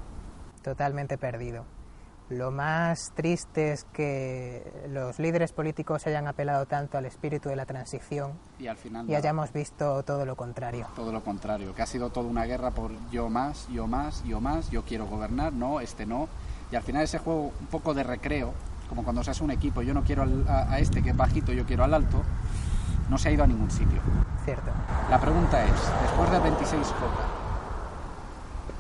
Totalmente 0.63 1.19
perdido. 1.19 1.65
Lo 2.31 2.49
más 2.49 3.11
triste 3.13 3.73
es 3.73 3.83
que 3.91 4.63
los 4.89 5.19
líderes 5.19 5.51
políticos 5.51 6.07
hayan 6.07 6.27
apelado 6.27 6.65
tanto 6.65 6.97
al 6.97 7.05
espíritu 7.05 7.49
de 7.49 7.55
la 7.55 7.65
transición 7.65 8.31
y, 8.57 8.67
al 8.67 8.77
final, 8.77 9.09
y 9.09 9.15
hayamos 9.15 9.51
visto 9.51 10.03
todo 10.03 10.25
lo 10.25 10.35
contrario. 10.35 10.87
Todo 10.95 11.11
lo 11.11 11.23
contrario, 11.23 11.75
que 11.75 11.81
ha 11.81 11.85
sido 11.85 12.09
toda 12.09 12.29
una 12.29 12.45
guerra 12.45 12.71
por 12.71 12.91
yo 13.11 13.29
más, 13.29 13.67
yo 13.69 13.87
más, 13.87 14.23
yo 14.23 14.39
más, 14.39 14.69
yo 14.71 14.83
quiero 14.83 15.05
gobernar, 15.07 15.53
no, 15.53 15.81
este 15.81 16.05
no. 16.05 16.29
Y 16.71 16.75
al 16.75 16.83
final 16.83 17.03
ese 17.03 17.19
juego 17.19 17.51
un 17.59 17.67
poco 17.67 17.93
de 17.93 18.03
recreo, 18.03 18.53
como 18.87 19.03
cuando 19.03 19.23
se 19.23 19.31
hace 19.31 19.43
un 19.43 19.51
equipo, 19.51 19.81
yo 19.81 19.93
no 19.93 20.03
quiero 20.03 20.25
a, 20.47 20.79
este 20.79 21.03
que 21.03 21.09
es 21.09 21.17
bajito, 21.17 21.51
yo 21.51 21.65
quiero 21.65 21.83
al 21.83 21.93
alto, 21.93 22.23
no 23.09 23.17
se 23.17 23.29
ha 23.29 23.31
ido 23.31 23.43
a 23.43 23.47
ningún 23.47 23.69
sitio. 23.69 23.99
Cierto. 24.45 24.71
La 25.09 25.19
pregunta 25.19 25.63
es, 25.65 25.73
después 26.01 26.31
del 26.31 26.41
26J, 26.41 26.93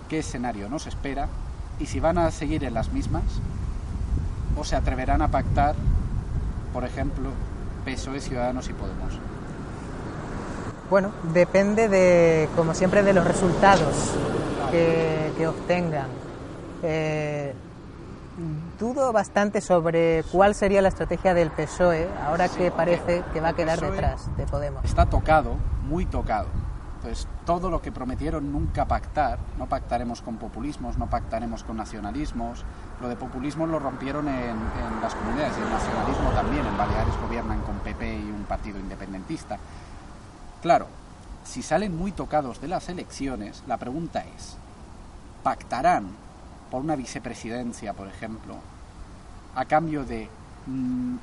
¿qué 0.07 0.19
escenario 0.19 0.69
nos 0.69 0.87
espera 0.87 1.27
y 1.81 1.87
si 1.87 1.99
van 1.99 2.17
a 2.17 2.29
seguir 2.31 2.63
en 2.63 2.73
las 2.73 2.91
mismas 2.91 3.23
o 4.55 4.63
se 4.63 4.75
atreverán 4.75 5.21
a 5.21 5.29
pactar, 5.29 5.75
por 6.73 6.83
ejemplo, 6.83 7.29
PSOE, 7.85 8.21
Ciudadanos 8.21 8.69
y 8.69 8.73
Podemos. 8.73 9.17
Bueno, 10.89 11.11
depende 11.33 11.87
de, 11.87 12.49
como 12.55 12.73
siempre, 12.73 13.01
de 13.01 13.13
los 13.13 13.25
resultados 13.25 14.11
que, 14.69 15.47
obtengan. 15.47 16.07
Eh, 16.83 17.53
dudo 18.79 19.11
bastante 19.11 19.59
sobre 19.59 20.23
cuál 20.31 20.53
sería 20.53 20.81
la 20.83 20.89
estrategia 20.89 21.33
del 21.33 21.49
PSOE 21.49 22.07
ahora 22.23 22.47
que 22.47 22.69
parece 22.69 23.23
que 23.33 23.41
va 23.41 23.49
a 23.49 23.53
quedar 23.53 23.83
e 23.83 23.89
detrás 23.89 24.37
de 24.37 24.45
Podemos. 24.45 24.85
Está 24.85 25.07
tocado, 25.07 25.55
muy 25.87 26.05
tocado 26.05 26.60
entonces, 27.03 27.27
todo 27.47 27.71
lo 27.71 27.81
que 27.81 27.91
prometieron 27.91 28.51
nunca 28.51 28.85
pactar, 28.85 29.39
no 29.57 29.65
pactaremos 29.65 30.21
con 30.21 30.37
populismos, 30.37 30.99
no 30.99 31.09
pactaremos 31.09 31.63
con 31.63 31.77
nacionalismos, 31.77 32.63
lo 33.01 33.09
de 33.09 33.15
populismo 33.15 33.65
lo 33.65 33.79
rompieron 33.79 34.27
en, 34.27 34.55
las 35.01 35.15
comunidades 35.15 35.57
y 35.57 35.61
el 35.61 35.71
nacionalismo 35.71 36.29
también, 36.29 36.63
en 36.63 36.77
Baleares 36.77 37.19
gobiernan 37.19 37.61
con 37.61 37.79
PP 37.79 38.19
y 38.19 38.29
un 38.29 38.43
partido 38.43 38.77
independentista. 38.77 39.57
Claro, 40.61 40.85
si 41.43 41.63
salen 41.63 41.97
muy 41.97 42.11
tocados 42.11 42.61
de 42.61 42.67
las 42.67 42.87
elecciones, 42.87 43.63
la 43.65 43.77
pregunta 43.77 44.23
es, 44.37 44.57
¿pactarán 45.41 46.05
por 46.69 46.81
una 46.83 46.95
vicepresidencia, 46.95 47.93
por 47.93 48.09
ejemplo, 48.09 48.57
a 49.55 49.65
cambio 49.65 50.05
de 50.05 50.29
mm, 50.67 51.15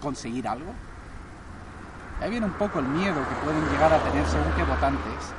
conseguir 0.00 0.48
algo? 0.48 0.72
Ahí 2.22 2.30
viene 2.30 2.46
un 2.46 2.52
poco 2.52 2.78
el 2.78 2.86
miedo 2.86 3.16
que 3.16 3.44
pueden 3.44 3.68
llegar 3.68 3.92
a 3.92 3.98
tener 3.98 4.24
según 4.26 4.52
qué 4.56 4.62
votantes 4.62 5.34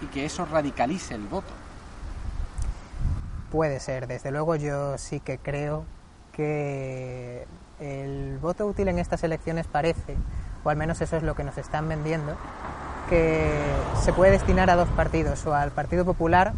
y 0.00 0.06
que 0.06 0.24
eso 0.24 0.46
radicalice 0.46 1.16
el 1.16 1.26
voto. 1.26 1.52
Puede 3.50 3.80
ser, 3.80 4.06
desde 4.06 4.30
luego 4.30 4.54
yo 4.54 4.98
sí 4.98 5.18
que 5.18 5.38
creo 5.38 5.84
que 6.30 7.44
el 7.80 8.38
voto 8.40 8.66
útil 8.66 8.86
en 8.86 9.00
estas 9.00 9.24
elecciones 9.24 9.66
parece, 9.66 10.16
o 10.62 10.70
al 10.70 10.76
menos 10.76 11.00
eso 11.00 11.16
es 11.16 11.24
lo 11.24 11.34
que 11.34 11.42
nos 11.42 11.58
están 11.58 11.88
vendiendo, 11.88 12.36
que 13.08 13.60
se 14.00 14.12
puede 14.12 14.30
destinar 14.30 14.70
a 14.70 14.76
dos 14.76 14.88
partidos, 14.90 15.44
o 15.44 15.54
al 15.54 15.72
Partido 15.72 16.04
Popular 16.04 16.52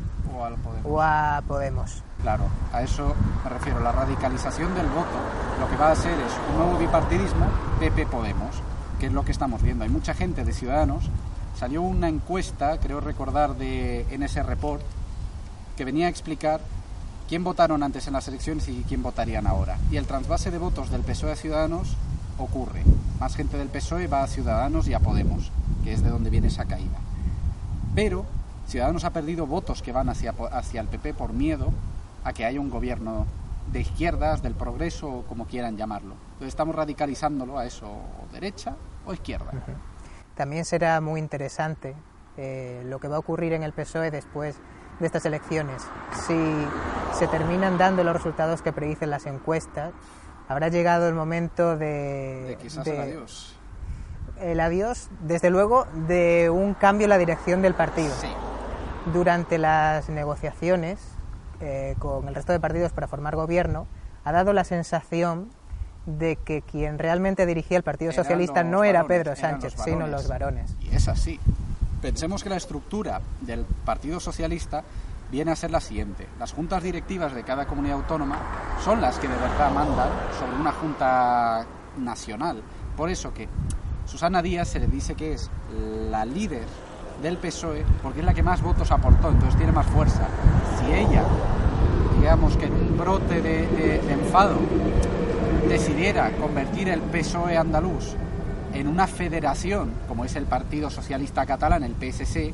o, 0.84 1.00
a 1.00 1.42
Podemos. 1.46 2.02
Claro, 2.20 2.44
a 2.72 2.82
eso 2.82 3.14
me 3.44 3.50
refiero. 3.50 3.80
La 3.80 3.92
radicalización 3.92 4.74
del 4.74 4.88
voto 4.88 5.18
lo 5.58 5.70
que 5.70 5.76
va 5.76 5.88
a 5.88 5.92
hacer 5.92 6.12
es 6.12 6.32
un 6.50 6.58
nuevo 6.58 6.78
bipartidismo 6.78 7.46
PP-Podemos 7.78 8.69
que 9.00 9.06
es 9.06 9.12
lo 9.12 9.24
que 9.24 9.32
estamos 9.32 9.62
viendo. 9.62 9.82
Hay 9.82 9.90
mucha 9.90 10.12
gente 10.12 10.44
de 10.44 10.52
Ciudadanos. 10.52 11.08
Salió 11.58 11.80
una 11.80 12.08
encuesta, 12.08 12.78
creo 12.78 13.00
recordar, 13.00 13.56
de 13.56 14.06
NS 14.16 14.46
Report, 14.46 14.82
que 15.76 15.86
venía 15.86 16.06
a 16.06 16.10
explicar 16.10 16.60
quién 17.26 17.42
votaron 17.42 17.82
antes 17.82 18.06
en 18.06 18.12
las 18.12 18.28
elecciones 18.28 18.68
y 18.68 18.84
quién 18.86 19.02
votarían 19.02 19.46
ahora. 19.46 19.78
Y 19.90 19.96
el 19.96 20.06
trasvase 20.06 20.50
de 20.50 20.58
votos 20.58 20.90
del 20.90 21.00
PSOE 21.00 21.32
a 21.32 21.36
Ciudadanos 21.36 21.96
ocurre. 22.38 22.84
Más 23.18 23.34
gente 23.34 23.56
del 23.56 23.68
PSOE 23.68 24.06
va 24.06 24.22
a 24.22 24.26
Ciudadanos 24.26 24.86
y 24.86 24.92
a 24.92 25.00
Podemos, 25.00 25.50
que 25.82 25.94
es 25.94 26.02
de 26.02 26.10
donde 26.10 26.28
viene 26.28 26.48
esa 26.48 26.66
caída. 26.66 26.98
Pero 27.94 28.26
Ciudadanos 28.68 29.04
ha 29.04 29.10
perdido 29.10 29.46
votos 29.46 29.80
que 29.80 29.92
van 29.92 30.10
hacia, 30.10 30.34
hacia 30.52 30.82
el 30.82 30.88
PP 30.88 31.14
por 31.14 31.32
miedo 31.32 31.72
a 32.22 32.34
que 32.34 32.44
haya 32.44 32.60
un 32.60 32.68
gobierno 32.68 33.26
de 33.72 33.80
izquierdas, 33.80 34.42
del 34.42 34.54
progreso, 34.54 35.24
como 35.26 35.46
quieran 35.46 35.78
llamarlo. 35.78 36.14
Entonces 36.32 36.48
estamos 36.48 36.74
radicalizándolo 36.74 37.58
a 37.58 37.64
eso, 37.64 37.88
derecha 38.32 38.76
o 39.06 39.12
izquierda. 39.12 39.50
También 40.34 40.64
será 40.64 41.00
muy 41.00 41.20
interesante 41.20 41.94
eh, 42.36 42.82
lo 42.86 42.98
que 42.98 43.08
va 43.08 43.16
a 43.16 43.18
ocurrir 43.18 43.52
en 43.52 43.62
el 43.62 43.72
PSOE 43.72 44.10
después 44.10 44.58
de 44.98 45.06
estas 45.06 45.24
elecciones. 45.26 45.82
Si 46.26 46.66
se 47.14 47.26
terminan 47.26 47.78
dando 47.78 48.04
los 48.04 48.14
resultados 48.14 48.62
que 48.62 48.72
predicen 48.72 49.10
las 49.10 49.26
encuestas, 49.26 49.92
habrá 50.48 50.68
llegado 50.68 51.08
el 51.08 51.14
momento 51.14 51.76
de... 51.76 52.44
De 52.48 52.56
quizás 52.56 52.86
el 52.86 53.00
adiós. 53.00 53.56
El 54.38 54.60
adiós, 54.60 55.10
desde 55.20 55.50
luego, 55.50 55.86
de 56.06 56.50
un 56.50 56.74
cambio 56.74 57.04
en 57.04 57.10
la 57.10 57.18
dirección 57.18 57.62
del 57.62 57.74
partido. 57.74 58.14
Sí. 58.20 58.28
Durante 59.12 59.58
las 59.58 60.08
negociaciones 60.08 61.00
eh, 61.60 61.94
con 61.98 62.26
el 62.28 62.34
resto 62.34 62.52
de 62.52 62.60
partidos 62.60 62.92
para 62.92 63.06
formar 63.06 63.36
gobierno, 63.36 63.86
ha 64.24 64.32
dado 64.32 64.52
la 64.52 64.64
sensación 64.64 65.50
de 66.06 66.36
que 66.36 66.62
quien 66.62 66.98
realmente 66.98 67.46
dirigía 67.46 67.76
el 67.76 67.82
Partido 67.82 68.12
Socialista 68.12 68.64
no 68.64 68.84
era 68.84 69.06
Pedro 69.06 69.36
Sánchez, 69.36 69.74
sino 69.84 70.06
los 70.06 70.28
varones. 70.28 70.74
Y 70.80 70.94
es 70.94 71.08
así. 71.08 71.38
Pensemos 72.00 72.42
que 72.42 72.48
la 72.48 72.56
estructura 72.56 73.20
del 73.42 73.64
Partido 73.84 74.20
Socialista 74.20 74.82
viene 75.30 75.52
a 75.52 75.56
ser 75.56 75.70
la 75.70 75.80
siguiente. 75.80 76.26
Las 76.38 76.52
juntas 76.52 76.82
directivas 76.82 77.34
de 77.34 77.42
cada 77.42 77.66
comunidad 77.66 77.96
autónoma 77.96 78.38
son 78.82 79.00
las 79.00 79.18
que 79.18 79.28
de 79.28 79.36
verdad 79.36 79.70
mandan 79.72 80.08
sobre 80.38 80.56
una 80.56 80.72
junta 80.72 81.66
nacional. 81.98 82.62
Por 82.96 83.10
eso 83.10 83.32
que 83.32 83.48
Susana 84.06 84.42
Díaz 84.42 84.68
se 84.68 84.80
le 84.80 84.86
dice 84.86 85.14
que 85.14 85.34
es 85.34 85.50
la 86.10 86.24
líder 86.24 86.64
del 87.22 87.36
PSOE 87.36 87.84
porque 88.02 88.20
es 88.20 88.24
la 88.24 88.34
que 88.34 88.42
más 88.42 88.62
votos 88.62 88.90
aportó, 88.90 89.28
entonces 89.28 89.56
tiene 89.56 89.72
más 89.72 89.86
fuerza. 89.86 90.26
Si 90.78 90.92
ella, 90.92 91.22
digamos 92.18 92.56
que 92.56 92.66
brote 92.66 93.42
de 93.42 93.96
enfado, 94.10 94.56
decidiera 95.70 96.32
convertir 96.32 96.88
el 96.88 97.00
PSOE 97.00 97.56
andaluz 97.56 98.16
en 98.74 98.88
una 98.88 99.06
federación, 99.06 99.92
como 100.08 100.24
es 100.24 100.34
el 100.34 100.44
Partido 100.44 100.90
Socialista 100.90 101.46
Catalán, 101.46 101.84
el 101.84 101.94
PSC, 101.94 102.52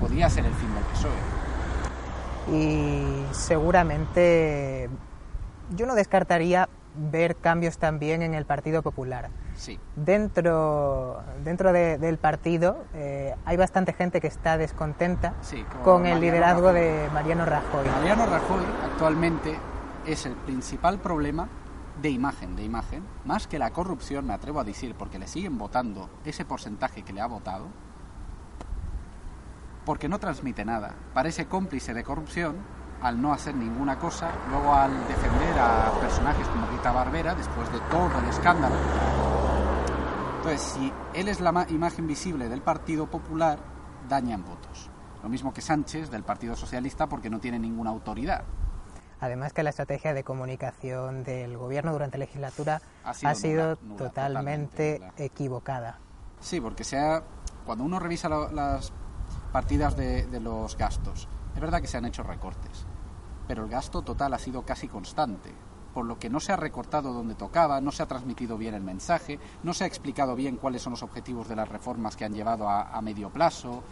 podría 0.00 0.30
ser 0.30 0.46
el 0.46 0.54
fin 0.54 0.74
del 0.74 0.84
PSOE. 0.84 2.56
Y 2.56 3.34
seguramente 3.34 4.88
yo 5.76 5.84
no 5.84 5.94
descartaría 5.94 6.70
ver 6.96 7.36
cambios 7.36 7.76
también 7.76 8.22
en 8.22 8.32
el 8.32 8.46
Partido 8.46 8.80
Popular. 8.82 9.28
Sí. 9.54 9.78
Dentro, 9.94 11.22
dentro 11.44 11.74
del 11.74 12.16
partido 12.16 12.78
eh, 12.94 13.34
hay 13.44 13.56
bastante 13.58 13.92
gente 13.92 14.22
que 14.22 14.26
está 14.26 14.56
descontenta 14.56 15.34
con, 15.84 16.06
el 16.06 16.18
liderazgo 16.18 16.72
de 16.72 17.10
Mariano 17.12 17.44
Rajoy. 17.44 17.86
Mariano 17.88 18.24
Rajoy 18.24 18.64
actualmente 18.84 19.58
es 20.06 20.26
el 20.26 20.34
principal 20.34 20.98
problema 21.00 21.48
de 22.00 22.10
imagen, 22.10 22.56
de 22.56 22.64
imagen, 22.64 23.04
más 23.24 23.46
que 23.46 23.58
la 23.58 23.70
corrupción, 23.72 24.26
me 24.26 24.32
atrevo 24.32 24.60
a 24.60 24.64
decir, 24.64 24.94
porque 24.94 25.18
le 25.18 25.26
siguen 25.26 25.58
votando 25.58 26.08
ese 26.24 26.44
porcentaje 26.44 27.02
que 27.02 27.12
le 27.12 27.20
ha 27.20 27.26
votado, 27.26 27.66
porque 29.84 30.08
no 30.08 30.18
transmite 30.18 30.64
nada. 30.64 30.94
Parece 31.12 31.46
cómplice 31.46 31.92
de 31.92 32.04
corrupción 32.04 32.56
al 33.02 33.20
no 33.20 33.32
hacer 33.32 33.54
ninguna 33.54 33.98
cosa, 33.98 34.30
luego 34.48 34.72
al 34.72 34.92
defender 35.08 35.58
a 35.58 35.92
personajes 36.00 36.46
como 36.48 36.66
Rita 36.68 36.92
Barbera, 36.92 37.34
después 37.34 37.70
de 37.72 37.80
todo 37.90 38.18
el 38.18 38.24
escándalo. 38.26 38.76
Entonces, 40.36 40.62
si 40.62 40.92
él 41.14 41.28
es 41.28 41.40
la 41.40 41.66
imagen 41.68 42.06
visible 42.06 42.48
del 42.48 42.62
Partido 42.62 43.06
Popular, 43.06 43.58
dañan 44.08 44.44
votos. 44.44 44.88
Lo 45.22 45.28
mismo 45.28 45.52
que 45.52 45.60
Sánchez 45.60 46.10
del 46.10 46.24
Partido 46.24 46.56
Socialista 46.56 47.08
porque 47.08 47.30
no 47.30 47.38
tiene 47.38 47.58
ninguna 47.58 47.90
autoridad. 47.90 48.44
Además 49.22 49.52
que 49.52 49.62
la 49.62 49.70
estrategia 49.70 50.14
de 50.14 50.24
comunicación 50.24 51.22
del 51.22 51.56
gobierno 51.56 51.92
durante 51.92 52.18
la 52.18 52.24
legislatura 52.24 52.82
ha 53.04 53.34
sido, 53.36 53.76
totalmente, 53.76 55.00
equivocada. 55.16 56.00
Sí, 56.40 56.60
porque 56.60 56.82
sea, 56.82 57.22
cuando 57.64 57.84
uno 57.84 58.00
revisa 58.00 58.28
las 58.28 58.92
partidas 59.52 59.96
de, 59.96 60.26
de 60.26 60.40
los 60.40 60.76
gastos, 60.76 61.28
es 61.54 61.60
verdad 61.60 61.80
que 61.80 61.86
se 61.86 61.98
han 61.98 62.04
hecho 62.04 62.24
recortes, 62.24 62.84
pero 63.46 63.62
el 63.62 63.70
gasto 63.70 64.02
total 64.02 64.34
ha 64.34 64.40
sido 64.40 64.62
casi 64.62 64.88
constante 64.88 65.54
por 65.94 66.04
lo 66.04 66.18
que 66.18 66.28
no 66.28 66.40
se 66.40 66.52
ha 66.52 66.56
recortado 66.56 67.12
donde 67.12 67.36
tocaba, 67.36 67.80
no 67.80 67.92
se 67.92 68.02
ha 68.02 68.06
transmitido 68.06 68.58
bien 68.58 68.74
el 68.74 68.82
mensaje, 68.82 69.38
no 69.62 69.72
se 69.72 69.84
ha 69.84 69.86
explicado 69.86 70.34
bien 70.34 70.56
cuáles 70.56 70.82
son 70.82 70.92
los 70.92 71.02
objetivos 71.04 71.48
de 71.48 71.54
las 71.54 71.68
reformas 71.68 72.16
que 72.16 72.24
han 72.24 72.32
llevado 72.32 72.68
a, 72.68 72.88
a 72.88 73.00
medio 73.02 73.30
plazo. 73.30 73.84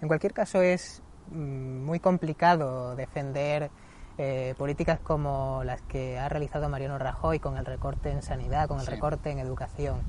En 0.00 0.06
cualquier 0.06 0.34
caso, 0.34 0.60
es 0.60 1.02
muy 1.32 2.00
complicado 2.00 2.94
defender 2.96 3.70
eh, 4.18 4.54
políticas 4.58 4.98
como 5.00 5.62
las 5.64 5.80
que 5.82 6.18
ha 6.18 6.28
realizado 6.28 6.68
Mariano 6.68 6.98
Rajoy 6.98 7.38
con 7.38 7.56
el 7.56 7.64
recorte 7.64 8.10
en 8.10 8.22
sanidad, 8.22 8.66
con 8.68 8.80
el 8.80 8.86
recorte 8.86 9.30
en 9.30 9.38
educación. 9.38 10.00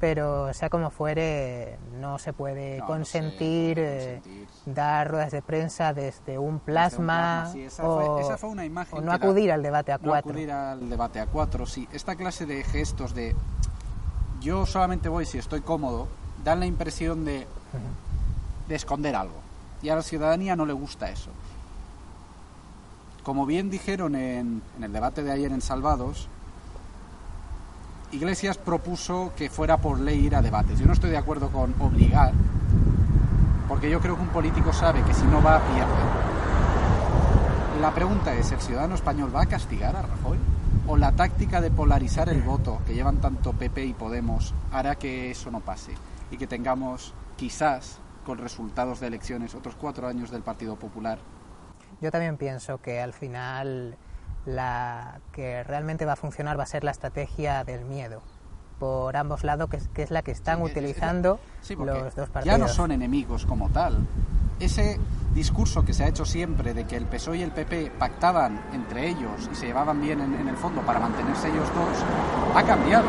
pero 0.00 0.54
sea 0.54 0.70
como 0.70 0.90
fuere, 0.90 1.76
no 2.00 2.18
se 2.20 2.32
puede 2.32 2.78
No, 2.78 2.78
no 2.78 2.84
eh, 2.84 2.86
consentir. 2.86 4.20
dar 4.66 5.10
ruedas 5.10 5.32
de 5.32 5.42
prensa 5.42 5.92
desde 5.92 6.38
un 6.38 6.60
plasma, 6.60 7.42
plasma, 7.44 7.52
sí, 7.52 7.62
esa 7.64 7.84
o, 7.84 7.94
fue- 8.14 8.20
esa 8.22 8.38
fue 8.38 8.50
una 8.50 8.64
imagen 8.64 8.94
o 8.96 9.00
que 9.00 9.06
no 9.06 9.10
la- 9.10 9.16
acudir 9.16 9.50
al 9.50 9.60
debate 9.60 9.90
a 9.90 9.98
No 9.98 10.04
cuatro. 10.10 10.30
acudir 10.30 10.52
al 10.52 10.88
debate 10.88 11.18
a 11.18 11.26
cuatro, 11.26 11.66
sí. 11.66 11.88
Esta 11.92 12.14
clase 12.14 12.46
de 12.46 12.62
gestos 12.62 13.12
de 13.12 13.34
yo 14.40 14.66
solamente 14.66 15.08
voy 15.08 15.26
si 15.26 15.38
estoy 15.38 15.62
cómodo, 15.62 16.06
dan 16.44 16.60
la 16.60 16.66
impresión 16.66 17.24
de, 17.24 17.48
de 18.68 18.74
esconder 18.76 19.16
algo. 19.16 19.40
Y 19.82 19.88
a 19.88 19.96
la 19.96 20.02
ciudadanía 20.02 20.56
no 20.56 20.66
le 20.66 20.72
gusta 20.72 21.10
eso. 21.10 21.30
Como 23.22 23.46
bien 23.46 23.70
dijeron 23.70 24.14
en, 24.14 24.62
en 24.76 24.84
el 24.84 24.92
debate 24.92 25.22
de 25.22 25.32
ayer 25.32 25.52
en 25.52 25.60
Salvados, 25.60 26.28
Iglesias 28.10 28.56
propuso 28.56 29.32
que 29.36 29.50
fuera 29.50 29.76
por 29.76 30.00
ley 30.00 30.26
ir 30.26 30.34
a 30.34 30.40
debates. 30.40 30.78
Yo 30.78 30.86
no 30.86 30.94
estoy 30.94 31.10
de 31.10 31.18
acuerdo 31.18 31.50
con 31.50 31.74
obligar, 31.78 32.32
porque 33.68 33.90
yo 33.90 34.00
creo 34.00 34.16
que 34.16 34.22
un 34.22 34.28
político 34.28 34.72
sabe 34.72 35.02
que 35.02 35.12
si 35.12 35.24
no 35.24 35.42
va, 35.42 35.60
pierde. 35.60 35.92
La 37.82 37.92
pregunta 37.94 38.34
es, 38.34 38.50
¿el 38.50 38.60
ciudadano 38.60 38.94
español 38.94 39.34
va 39.34 39.42
a 39.42 39.46
castigar 39.46 39.94
a 39.94 40.02
Rajoy? 40.02 40.38
¿O 40.86 40.96
la 40.96 41.12
táctica 41.12 41.60
de 41.60 41.70
polarizar 41.70 42.30
el 42.30 42.42
voto 42.42 42.80
que 42.86 42.94
llevan 42.94 43.18
tanto 43.18 43.52
PP 43.52 43.84
y 43.84 43.92
Podemos 43.92 44.54
hará 44.72 44.94
que 44.94 45.30
eso 45.30 45.50
no 45.50 45.60
pase? 45.60 45.92
Y 46.30 46.38
que 46.38 46.46
tengamos, 46.46 47.12
quizás, 47.36 47.98
con 48.28 48.36
resultados 48.36 49.00
de 49.00 49.06
elecciones, 49.06 49.54
otros 49.54 49.74
cuatro 49.74 50.06
años 50.06 50.30
del 50.30 50.42
Partido 50.42 50.76
Popular. 50.76 51.18
Yo 52.02 52.10
también 52.10 52.36
pienso 52.36 52.76
que 52.76 53.00
al 53.00 53.14
final 53.14 53.96
la 54.44 55.20
que 55.32 55.64
realmente 55.64 56.04
va 56.04 56.12
a 56.12 56.16
funcionar 56.16 56.58
va 56.58 56.64
a 56.64 56.66
ser 56.66 56.84
la 56.84 56.90
estrategia 56.90 57.64
del 57.64 57.86
miedo 57.86 58.20
por 58.78 59.16
ambos 59.16 59.44
lados, 59.44 59.70
que 59.70 59.78
es, 59.78 59.88
que 59.88 60.02
es 60.02 60.10
la 60.10 60.20
que 60.20 60.30
están 60.32 60.58
Sí, 60.58 60.64
es- 60.64 60.68
es 60.70 60.74
la- 60.76 60.80
utilizando 60.82 61.40
Sí, 61.62 61.74
los 61.74 62.14
dos 62.14 62.28
partidos. 62.28 62.44
ya 62.44 62.58
no 62.58 62.68
son 62.68 62.92
enemigos 62.92 63.46
como 63.46 63.70
tal. 63.70 63.96
Ese 64.60 65.00
discurso 65.34 65.82
que 65.86 65.94
se 65.94 66.04
ha 66.04 66.08
hecho 66.08 66.26
siempre 66.26 66.74
de 66.74 66.84
que 66.84 66.96
el 66.96 67.06
PSOE 67.06 67.38
y 67.38 67.42
el 67.42 67.50
PP 67.52 67.92
pactaban 67.98 68.60
entre 68.74 69.08
ellos 69.08 69.48
y 69.50 69.54
se 69.54 69.66
llevaban 69.68 70.02
bien 70.02 70.20
en, 70.20 70.34
en 70.34 70.48
el 70.48 70.56
fondo 70.56 70.82
para 70.82 71.00
mantenerse 71.00 71.48
ellos 71.48 71.66
dos, 71.74 72.04
ha 72.54 72.62
cambiado. 72.62 73.08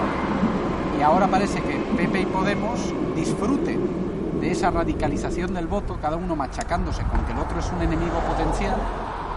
Y 0.98 1.02
ahora 1.02 1.28
parece 1.28 1.62
que 1.62 1.76
PP 1.98 2.22
y 2.22 2.26
Podemos 2.26 2.94
disfruten 3.16 3.99
de 4.40 4.52
esa 4.52 4.72
radicalización 4.72 5.54
del 5.54 5.68
voto, 5.68 6.00
cada 6.02 6.16
uno 6.16 6.36
machacándose 6.36 7.04
con 7.04 7.26
que 7.26 7.34
el 7.34 7.40
otro 7.40 7.60
es 7.60 7.70
un 7.72 7.82
enemigo 7.82 8.20
potencial, 8.22 8.78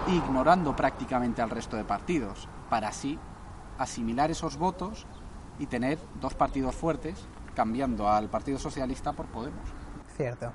e 0.06 0.12
ignorando 0.12 0.74
prácticamente 0.74 1.42
al 1.42 1.50
resto 1.50 1.76
de 1.76 1.84
partidos, 1.84 2.48
para 2.70 2.88
así 2.88 3.18
asimilar 3.78 4.30
esos 4.30 4.56
votos 4.56 5.06
y 5.58 5.66
tener 5.66 5.98
dos 6.20 6.34
partidos 6.34 6.74
fuertes, 6.74 7.26
cambiando 7.54 8.08
al 8.08 8.28
Partido 8.28 8.58
Socialista 8.58 9.12
por 9.12 9.26
Podemos. 9.26 9.68
Cierto, 10.16 10.52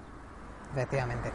efectivamente. 0.73 1.31